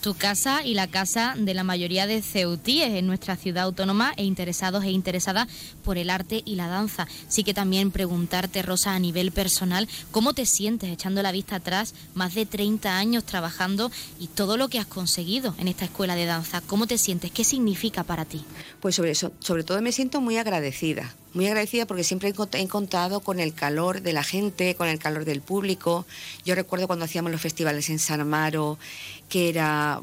[0.00, 4.24] tu casa y la casa de la mayoría de ceutíes en nuestra ciudad autónoma e
[4.24, 5.48] interesados e interesadas
[5.84, 7.06] por el arte y la danza.
[7.28, 11.94] Sí que también preguntarte, Rosa, a nivel personal, ¿cómo te sientes echando la vista atrás,
[12.14, 16.26] más de 30 años trabajando y todo lo que has conseguido en esta escuela de
[16.26, 16.60] danza?
[16.62, 17.30] ¿Cómo te sientes?
[17.30, 18.44] ¿Qué significa para ti?
[18.80, 23.20] Pues sobre eso, sobre todo me siento muy agradecida muy agradecida porque siempre he encontrado
[23.20, 26.06] con el calor de la gente, con el calor del público.
[26.44, 28.78] Yo recuerdo cuando hacíamos los festivales en San Amaro,
[29.28, 30.00] que era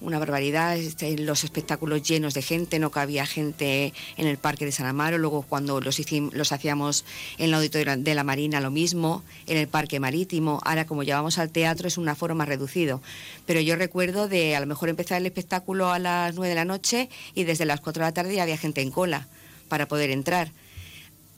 [0.00, 4.72] una barbaridad, este, los espectáculos llenos de gente, no cabía gente en el parque de
[4.72, 6.00] San Amaro, luego cuando los,
[6.32, 7.04] los hacíamos
[7.38, 11.38] en el auditorio de la Marina lo mismo, en el parque marítimo, ahora como llevamos
[11.38, 13.02] al teatro es un aforo más reducido,
[13.46, 16.64] pero yo recuerdo de a lo mejor empezar el espectáculo a las 9 de la
[16.64, 19.26] noche y desde las 4 de la tarde ya había gente en cola
[19.68, 20.52] para poder entrar.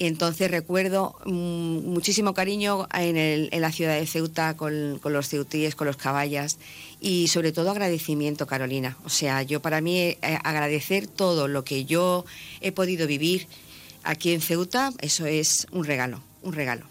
[0.00, 5.98] Entonces recuerdo mm, muchísimo cariño en, la ciudad de Ceuta con, los ceutíes, con los
[5.98, 6.56] caballas
[7.01, 8.97] y sobre todo agradecimiento, Carolina.
[9.05, 12.24] O sea, yo para mí eh, agradecer todo lo que yo
[12.60, 13.47] he podido vivir
[14.02, 16.86] aquí en Ceuta, eso es un regalo, un regalo.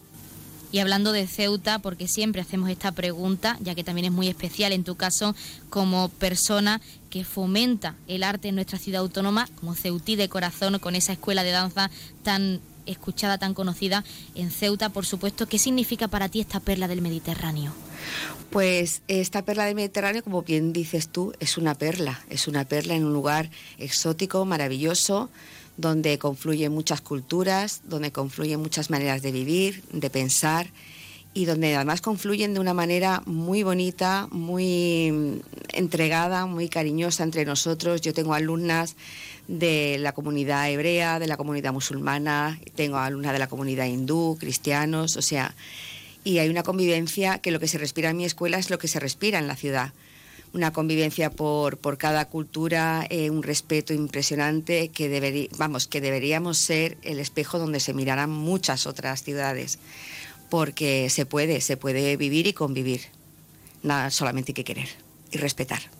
[0.72, 4.72] Y hablando de Ceuta, porque siempre hacemos esta pregunta, ya que también es muy especial
[4.72, 5.36] en tu caso
[5.72, 6.80] como persona
[7.10, 11.44] que fomenta el arte en nuestra ciudad autónoma, como Ceutí de corazón, con esa escuela
[11.44, 11.90] de danza
[12.22, 12.62] tan
[12.92, 14.04] escuchada, tan conocida
[14.36, 15.48] en Ceuta, por supuesto.
[15.48, 17.74] ¿Qué significa para ti esta perla del Mediterráneo?
[18.50, 22.96] Pues esta perla del Mediterráneo, como bien dices tú, es una perla, es una perla
[22.96, 25.30] en un lugar exótico, maravilloso,
[25.78, 30.68] donde confluyen muchas culturas, donde confluyen muchas maneras de vivir, de pensar
[31.34, 35.42] y donde además confluyen de una manera muy bonita, muy
[35.74, 38.02] entregada, muy cariñosa entre nosotros.
[38.02, 38.96] Yo tengo alumnas
[39.48, 45.18] de la comunidad hebrea, de la comunidad musulmana, tengo alumnas de la comunidad hindú, cristianos,
[45.18, 45.56] o sea,
[46.24, 48.88] y hay una convivencia que lo que se respira en mi escuela es lo que
[48.88, 49.94] se respira en la ciudad.
[50.52, 56.98] Una convivencia por, por cada cultura, eh, un respeto impresionante que, vamos, que deberíamos ser
[57.04, 59.80] el espejo donde se mirarán muchas otras ciudades,
[60.50, 63.02] porque se puede, se puede vivir y convivir.
[63.84, 64.90] Nada, solamente hay que querer
[65.32, 65.99] y respetar.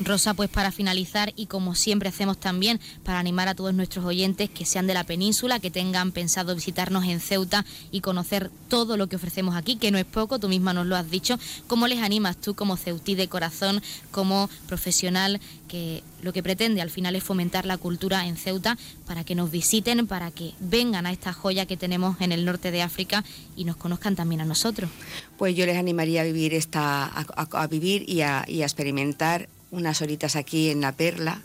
[0.00, 4.50] Rosa, pues para finalizar y como siempre hacemos también para animar a todos nuestros oyentes
[4.50, 9.06] que sean de la península, que tengan pensado visitarnos en Ceuta y conocer todo lo
[9.06, 12.00] que ofrecemos aquí, que no es poco, tú misma nos lo has dicho, ¿cómo les
[12.00, 17.22] animas tú como ceutí de corazón, como profesional que lo que pretende al final es
[17.22, 21.66] fomentar la cultura en Ceuta para que nos visiten, para que vengan a esta joya
[21.66, 23.24] que tenemos en el norte de África
[23.56, 24.90] y nos conozcan también a nosotros?
[25.36, 30.02] Pues yo les animaría a vivir esta, a, vivir y a, y a experimentar unas
[30.02, 31.42] horitas aquí en la Perla,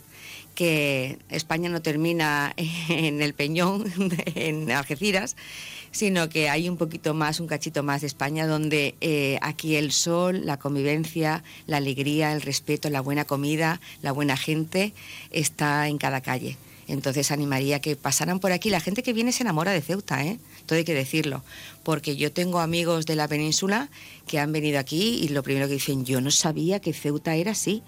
[0.54, 2.54] que España no termina
[2.88, 3.84] en el Peñón,
[4.34, 5.36] en Algeciras,
[5.92, 9.92] sino que hay un poquito más, un cachito más de España, donde eh, aquí el
[9.92, 14.92] sol, la convivencia, la alegría, el respeto, la buena comida, la buena gente
[15.30, 16.56] está en cada calle.
[16.90, 18.68] Entonces animaría que pasaran por aquí.
[18.68, 20.38] La gente que viene se enamora de Ceuta, ¿eh?
[20.66, 21.44] Todo hay que decirlo.
[21.84, 23.88] Porque yo tengo amigos de la península
[24.26, 27.52] que han venido aquí y lo primero que dicen, yo no sabía que Ceuta era
[27.52, 27.84] así.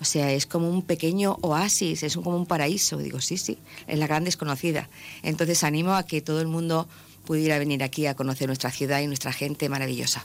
[0.00, 2.98] O sea, es como un pequeño oasis, es como un paraíso.
[2.98, 4.88] Digo, sí, sí, es la gran desconocida.
[5.22, 6.88] Entonces animo a que todo el mundo
[7.24, 10.24] pudiera venir aquí a conocer nuestra ciudad y nuestra gente maravillosa.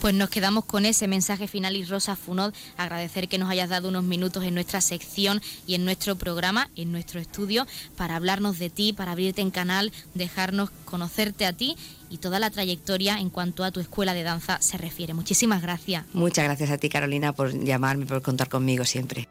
[0.00, 3.88] Pues nos quedamos con ese mensaje final y Rosa Funod, agradecer que nos hayas dado
[3.88, 7.66] unos minutos en nuestra sección y en nuestro programa, en nuestro estudio,
[7.96, 11.76] para hablarnos de ti, para abrirte en canal, dejarnos conocerte a ti
[12.10, 15.14] y toda la trayectoria en cuanto a tu escuela de danza se refiere.
[15.14, 16.04] Muchísimas gracias.
[16.12, 19.28] Muchas gracias a ti, Carolina, por llamarme, por contar conmigo siempre.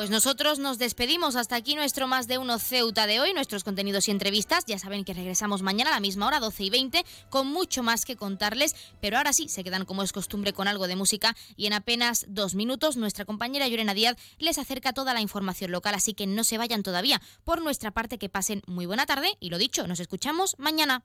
[0.00, 1.36] Pues nosotros nos despedimos.
[1.36, 4.64] Hasta aquí nuestro más de uno Ceuta de hoy, nuestros contenidos y entrevistas.
[4.64, 8.06] Ya saben que regresamos mañana a la misma hora, 12 y 20, con mucho más
[8.06, 8.74] que contarles.
[9.02, 12.24] Pero ahora sí, se quedan como es costumbre con algo de música y en apenas
[12.30, 15.94] dos minutos nuestra compañera Llorena Díaz les acerca toda la información local.
[15.94, 17.20] Así que no se vayan todavía.
[17.44, 21.04] Por nuestra parte, que pasen muy buena tarde y lo dicho, nos escuchamos mañana.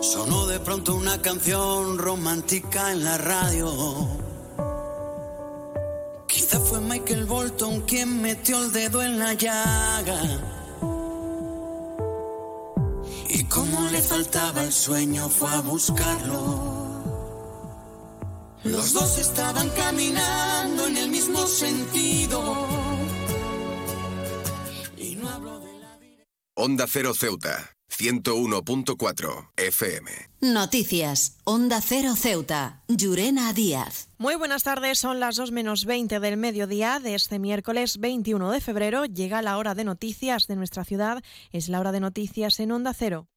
[0.00, 4.08] Sonó de pronto una canción romántica en la radio.
[6.26, 10.20] Quizá fue Michael Bolton quien metió el dedo en la llaga.
[13.28, 16.82] Y como le faltaba el sueño fue a buscarlo.
[18.64, 22.68] Los dos estaban caminando en el mismo sentido.
[24.96, 25.98] Y no hablo de la...
[26.54, 27.76] Onda Cero Ceuta.
[27.96, 30.10] 101.4 FM.
[30.40, 31.38] Noticias.
[31.44, 32.82] Onda Cero Ceuta.
[32.88, 34.08] Llurena Díaz.
[34.18, 38.60] Muy buenas tardes, son las 2 menos 20 del mediodía de este miércoles 21 de
[38.60, 39.04] febrero.
[39.04, 41.22] Llega la hora de noticias de nuestra ciudad.
[41.52, 43.28] Es la hora de noticias en Onda Cero.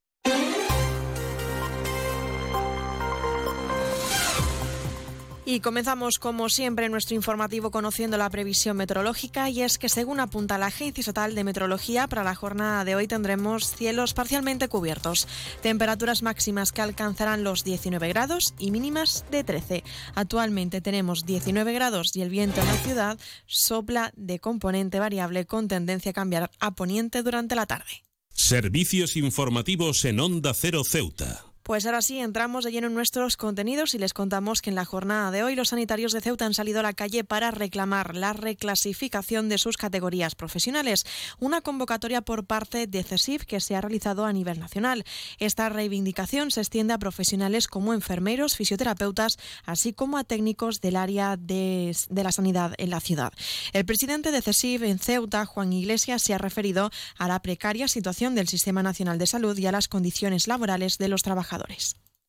[5.48, 10.58] Y comenzamos como siempre nuestro informativo conociendo la previsión meteorológica y es que según apunta
[10.58, 15.28] la Agencia Estatal de Meteorología para la jornada de hoy tendremos cielos parcialmente cubiertos,
[15.62, 19.84] temperaturas máximas que alcanzarán los 19 grados y mínimas de 13.
[20.16, 25.68] Actualmente tenemos 19 grados y el viento en la ciudad sopla de componente variable con
[25.68, 28.04] tendencia a cambiar a poniente durante la tarde.
[28.34, 31.55] Servicios informativos en Onda Cero Ceuta.
[31.66, 34.86] Pues ahora sí, entramos de lleno en nuestros contenidos y les contamos que en la
[34.86, 38.34] jornada de hoy los sanitarios de Ceuta han salido a la calle para reclamar la
[38.34, 41.08] reclasificación de sus categorías profesionales,
[41.40, 45.06] una convocatoria por parte de CESIF que se ha realizado a nivel nacional.
[45.40, 51.36] Esta reivindicación se extiende a profesionales como enfermeros, fisioterapeutas, así como a técnicos del área
[51.36, 53.34] de, la sanidad en la ciudad.
[53.74, 58.36] El presidente de CESIF en Ceuta, Juan Iglesias, se ha referido a la precaria situación
[58.36, 61.55] del Sistema Nacional de Salud y a las condiciones laborales de los trabajadores.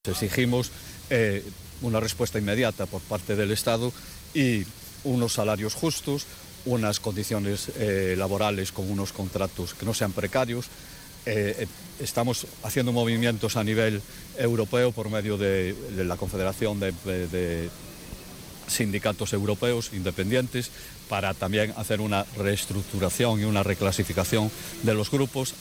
[0.05, 0.71] Exigimos
[1.11, 1.45] eh,
[1.83, 3.93] una respuesta inmediata por parte del Estado
[4.35, 4.65] y
[5.05, 6.27] unos salarios justos,
[6.65, 10.67] unas condiciones eh, laborales con unos contratos que no sean precarios.
[11.27, 11.67] Eh,
[11.99, 14.01] estamos haciendo movimientos a nivel
[14.39, 17.71] europeo por medio de, la Confederación de, de, de
[18.69, 20.71] sindicatos europeos independientes
[21.09, 24.51] para también hacer una reestructuración y una reclasificación
[24.83, 25.55] de los grupos,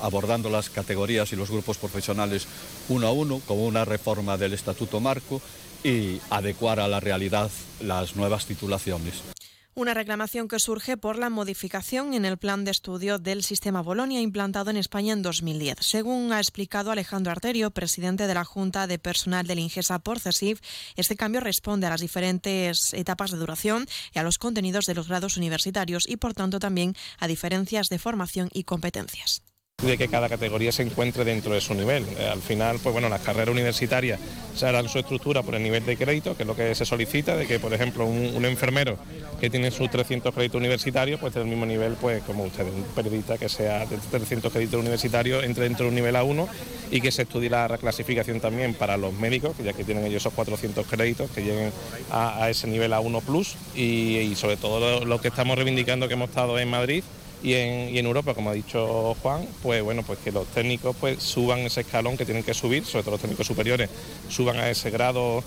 [0.00, 2.46] abordando las categorías y los grupos profesionales
[2.88, 5.40] uno a uno, como una reforma del Estatuto Marco
[5.84, 7.50] y adecuar a la realidad
[7.80, 9.37] las nuevas titulaciones.
[9.78, 14.20] Una reclamación que surge por la modificación en el plan de estudio del sistema Bolonia
[14.20, 15.76] implantado en España en 2010.
[15.82, 20.60] Según ha explicado Alejandro Arterio, presidente de la Junta de Personal del Ingesa por CESIF,
[20.96, 25.06] este cambio responde a las diferentes etapas de duración y a los contenidos de los
[25.06, 29.42] grados universitarios y, por tanto, también a diferencias de formación y competencias
[29.86, 32.04] de que cada categoría se encuentre dentro de su nivel.
[32.18, 34.18] Eh, al final, pues bueno, las carreras universitarias
[34.52, 37.36] se harán su estructura por el nivel de crédito, que es lo que se solicita,
[37.36, 38.98] de que, por ejemplo, un, enfermero
[39.40, 43.38] que tiene sus 300 créditos universitarios, pues del mismo nivel, pues como ustedes, un periodista
[43.38, 46.48] que sea de 300 créditos universitarios entre dentro de un nivel A1
[46.90, 50.22] y que se estudie la reclasificación también para los médicos, que ya que tienen ellos
[50.22, 51.70] esos 400 créditos, que lleguen
[52.10, 56.58] a, ese nivel A1 plus y, sobre todo lo que estamos reivindicando que hemos estado
[56.58, 57.04] en Madrid,
[57.42, 61.60] y en, Europa, como ha dicho Juan, pues bueno, pues que los técnicos pues suban
[61.60, 63.88] ese escalón que tienen que subir, sobre todo los técnicos superiores,
[64.28, 65.42] suban a ese grado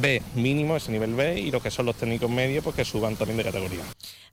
[0.00, 3.16] B mínimo, ese nivel B, y los que son los técnicos medios, pues que suban
[3.16, 3.82] también de categoría.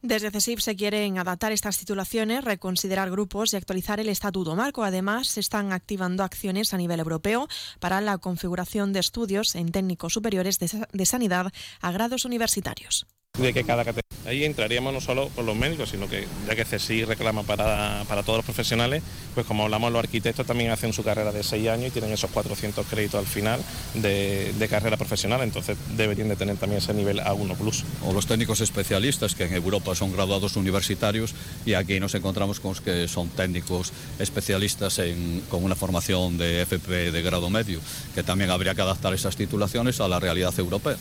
[0.02, 4.84] Desde CESIF se quieren adaptar estas titulaciones, reconsiderar grupos y actualizar el estatuto marco.
[4.84, 7.48] Además, se están activando acciones a nivel europeo
[7.80, 11.52] para la configuración de estudios en técnicos superiores de sanidad
[11.82, 13.08] a grados universitarios
[13.40, 14.04] de que cada categoría.
[14.28, 18.22] Ahí entraríamos no solo con los médicos, sino que ya que CSI reclama para, para,
[18.22, 19.02] todos los profesionales,
[19.34, 22.30] pues como hablamos, los arquitectos también hacen su carrera de seis años y tienen esos
[22.30, 23.60] 400 créditos al final
[23.96, 27.84] de, de carrera profesional, entonces deberían de tener también ese nivel A1 plus.
[28.06, 31.34] O los técnicos especialistas, que en Europa son graduados universitarios
[31.66, 35.02] y aquí nos encontramos con los que son técnicos especialistas
[35.50, 37.80] con una formación de FP de grado medio,
[38.14, 40.98] que también habría que adaptar esas titulaciones a la realidad europea.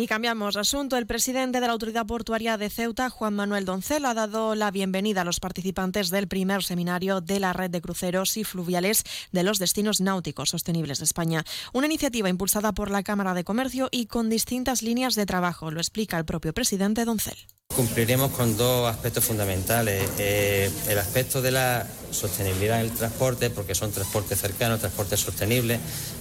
[0.00, 0.96] Y cambiamos de asunto.
[0.96, 5.20] El presidente de la Autoridad Portuaria de Ceuta, Juan Manuel Doncel, ha dado la bienvenida
[5.20, 9.58] a los participantes del primer seminario de la red de cruceros y fluviales de los
[9.58, 11.44] destinos náuticos sostenibles de España.
[11.74, 15.80] Una iniciativa impulsada por la Cámara de Comercio y con distintas líneas de trabajo, lo
[15.80, 17.36] explica el propio presidente Doncel.
[17.76, 20.02] Cumpliremos con dos aspectos fundamentales.
[20.18, 25.78] Eh, el aspecto de la sostenibilidad en el transporte, porque son transportes cercanos, transportes sostenibles,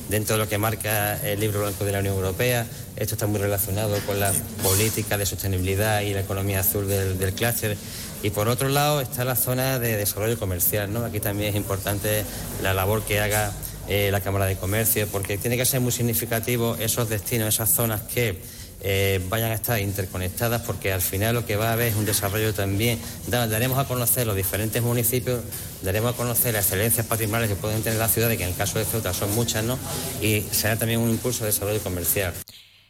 [0.10, 2.68] dentro de lo que marca el libro blanco de la Unión Europea.
[2.96, 4.32] Esto está muy relacionado con la
[4.62, 7.76] política de sostenibilidad y la economía azul del, del clúster.
[8.22, 10.94] Y por otro lado está la zona de desarrollo comercial.
[10.94, 11.04] ¿no?
[11.04, 12.24] Aquí también es importante
[12.62, 13.52] la labor que haga
[13.88, 18.02] eh, la Cámara de Comercio, porque tiene que ser muy significativo esos destinos, esas zonas
[18.02, 18.40] que
[18.82, 22.06] eh, vayan a estar interconectadas porque al final lo que va a haber es un
[22.06, 23.00] desarrollo también.
[23.28, 25.42] Daremos a conocer los diferentes municipios,
[25.82, 28.80] daremos a conocer las excelencias patrimoniales que pueden tener la ciudad, que en el caso
[28.80, 29.78] de Ceuta son muchas, ¿no?
[30.22, 32.34] Y será también un impulso de desarrollo comercial.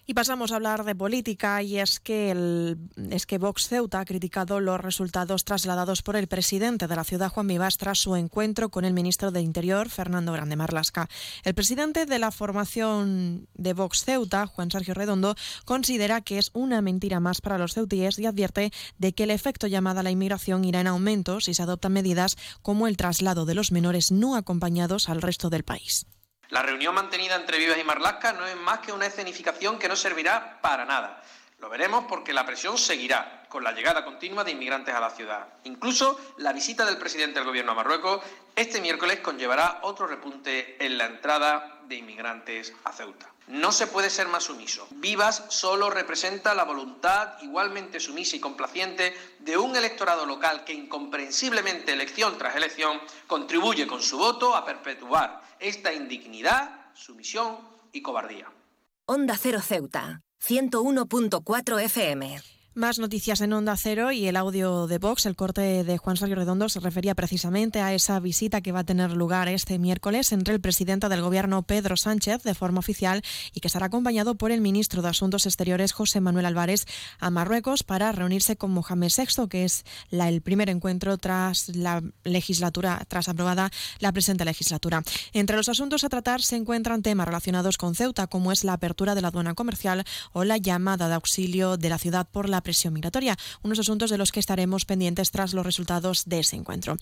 [0.10, 2.76] Y pasamos a hablar de política y es que,
[3.12, 7.30] es que Vox Ceuta ha criticado los resultados trasladados por el presidente de la ciudad,
[7.30, 11.08] Juan Vivas, tras su encuentro con el ministro de Interior, Fernando Grande Marlasca.
[11.44, 16.82] El presidente de la formación de Vox Ceuta, Juan Sergio Redondo, considera que es una
[16.82, 20.66] mentira más para los ceutíes y advierte de que el efecto llamada a la inmigración
[20.66, 25.08] irá en aumento si se adoptan medidas como el traslado de los menores no acompañados
[25.08, 26.08] al resto del país.
[26.50, 29.96] La reunión mantenida entre Vivas y Marlasca no es más que una escenificación que no
[29.96, 31.22] servirá para nada.
[31.60, 35.48] Lo veremos porque la presión seguirá con la llegada continua de inmigrantes a la ciudad.
[35.66, 38.22] Incluso la visita del presidente del gobierno a Marruecos
[38.56, 43.30] este miércoles conllevará otro repunte en la entrada de inmigrantes a Ceuta.
[43.50, 44.88] No se puede ser más sumiso.
[44.92, 51.92] Vivas solo representa la voluntad igualmente sumisa y complaciente de un electorado local que incomprensiblemente
[51.92, 57.58] elección tras elección contribuye con su voto a perpetuar esta indignidad, sumisión
[57.92, 58.52] y cobardía.
[59.08, 62.59] Onda Cero Ceuta, 101.4 FM.
[62.76, 66.36] Más noticias en Onda Cero y el audio de Vox, el corte de Juan Sergio
[66.36, 70.54] Redondo, se refería precisamente a esa visita que va a tener lugar este miércoles entre
[70.54, 73.24] el presidente del Gobierno, Pedro Sánchez, de forma oficial,
[73.56, 76.86] y que será acompañado por el ministro de Asuntos Exteriores, José Manuel Álvarez,
[77.20, 82.04] a Marruecos para reunirse con Mohamed VI, que es la, el primer encuentro tras la
[82.24, 85.02] legislatura, tras aprobada la presente legislatura.
[85.34, 89.16] Entre los asuntos a tratar se encuentran temas relacionados con Ceuta, como es la apertura
[89.16, 92.94] de la aduana comercial o la llamada de auxilio de la ciudad por la presión
[92.94, 96.98] migratoria, unos asuntos de los que estaremos pendientes tras los resultados de ese encuentro.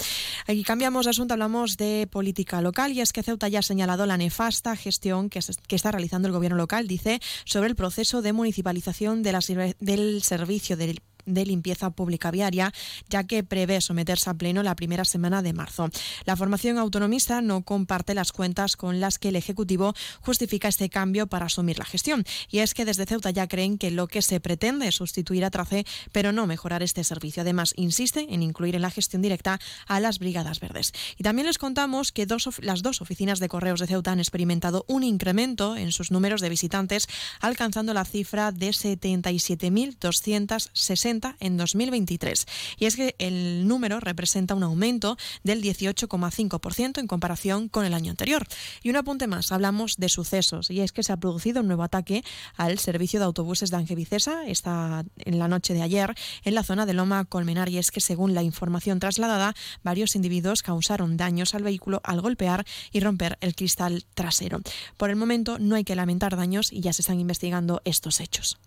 [0.48, 4.06] Aquí cambiamos de asunto, hablamos de política local y es que Ceuta ya ha señalado
[4.06, 8.34] la nefasta gestión que, que está realizando el gobierno local, dice, sobre el proceso de
[8.34, 9.40] municipalización de la,
[9.80, 12.74] del servicio del de limpieza pública viaria,
[13.10, 15.90] ya que prevé someterse a pleno la primera semana de marzo.
[16.26, 21.28] La formación autonomista no comparte las cuentas con las que el Ejecutivo justifica este cambio
[21.28, 22.26] para asumir la gestión.
[22.50, 25.52] Y es que desde Ceuta ya creen que lo que se pretende es sustituir a
[25.52, 27.42] Trace, pero no mejorar este servicio.
[27.42, 30.94] Además, insiste en incluir en la gestión directa a las Brigadas Verdes.
[31.18, 32.28] Y también les contamos que
[32.62, 36.50] las dos oficinas de correos de Ceuta han experimentado un incremento en sus números de
[36.50, 37.08] visitantes,
[37.42, 42.46] alcanzando la cifra de 77.260 en 2023.
[42.78, 48.12] Y es que el número representa un aumento del 18,5% en comparación con el año
[48.12, 48.46] anterior.
[48.84, 51.84] Y un apunte más, hablamos de sucesos, y es que se ha producido un nuevo
[51.84, 52.24] ataque
[52.56, 56.86] al servicio de autobuses de Angevicesa esta, en la noche de ayer en la zona
[56.86, 61.64] de Loma Colmenar, y es que según la información trasladada, varios individuos causaron daños al
[61.64, 64.62] vehículo al golpear y romper el cristal trasero.
[64.98, 68.58] Por el momento no hay que lamentar daños y ya se están investigando estos hechos.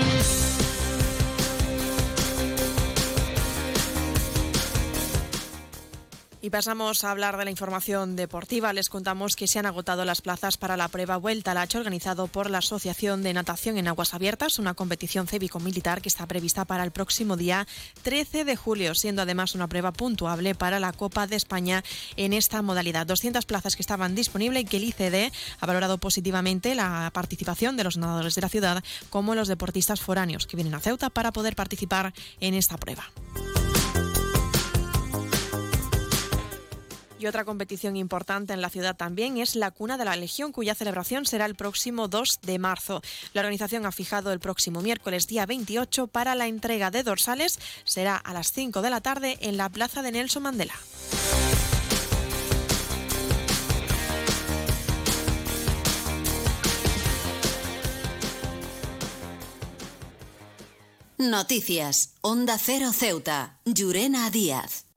[0.00, 0.39] you
[6.50, 8.72] Pasamos a hablar de la información deportiva.
[8.72, 12.26] Les contamos que se han agotado las plazas para la prueba Vuelta al Hacho organizado
[12.26, 16.82] por la Asociación de Natación en Aguas Abiertas, una competición cívico-militar que está prevista para
[16.82, 17.66] el próximo día
[18.02, 21.84] 13 de julio, siendo además una prueba puntuable para la Copa de España
[22.16, 23.06] en esta modalidad.
[23.06, 27.84] 200 plazas que estaban disponibles y que el ICD ha valorado positivamente la participación de
[27.84, 31.54] los nadadores de la ciudad como los deportistas foráneos que vienen a Ceuta para poder
[31.54, 33.04] participar en esta prueba.
[37.20, 40.74] Y otra competición importante en la ciudad también es la Cuna de la Legión, cuya
[40.74, 43.02] celebración será el próximo 2 de marzo.
[43.34, 47.58] La organización ha fijado el próximo miércoles día 28 para la entrega de dorsales.
[47.84, 50.74] Será a las 5 de la tarde en la Plaza de Nelson Mandela.
[61.18, 62.14] Noticias.
[62.22, 63.58] Onda Cero Ceuta.
[63.66, 64.89] Llurena Díaz.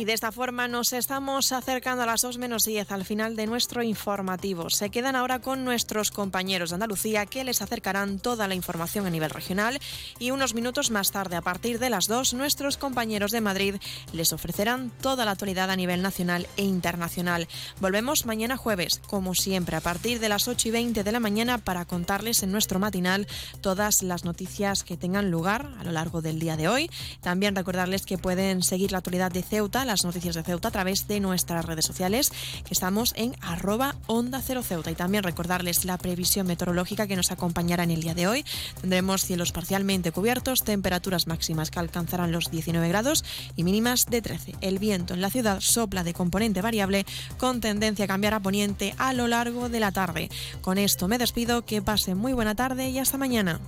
[0.00, 3.46] Y de esta forma nos estamos acercando a las 2 menos 10 al final de
[3.46, 4.70] nuestro informativo.
[4.70, 9.10] Se quedan ahora con nuestros compañeros de Andalucía que les acercarán toda la información a
[9.10, 9.78] nivel regional
[10.18, 13.74] y unos minutos más tarde, a partir de las 2, nuestros compañeros de Madrid
[14.14, 17.46] les ofrecerán toda la actualidad a nivel nacional e internacional.
[17.78, 21.58] Volvemos mañana jueves, como siempre, a partir de las 8 y 20 de la mañana
[21.58, 23.26] para contarles en nuestro matinal
[23.60, 26.90] todas las noticias que tengan lugar a lo largo del día de hoy.
[27.20, 31.08] También recordarles que pueden seguir la actualidad de Ceuta las noticias de Ceuta a través
[31.08, 32.30] de nuestras redes sociales,
[32.64, 34.92] que estamos en arroba onda cero Ceuta.
[34.92, 38.44] Y también recordarles la previsión meteorológica que nos acompañará en el día de hoy.
[38.80, 43.24] Tendremos cielos parcialmente cubiertos, temperaturas máximas que alcanzarán los 19 grados
[43.56, 44.54] y mínimas de 13.
[44.60, 47.04] El viento en la ciudad sopla de componente variable
[47.36, 50.30] con tendencia a cambiar a poniente a lo largo de la tarde.
[50.60, 53.60] Con esto me despido, que pasen muy buena tarde y hasta mañana.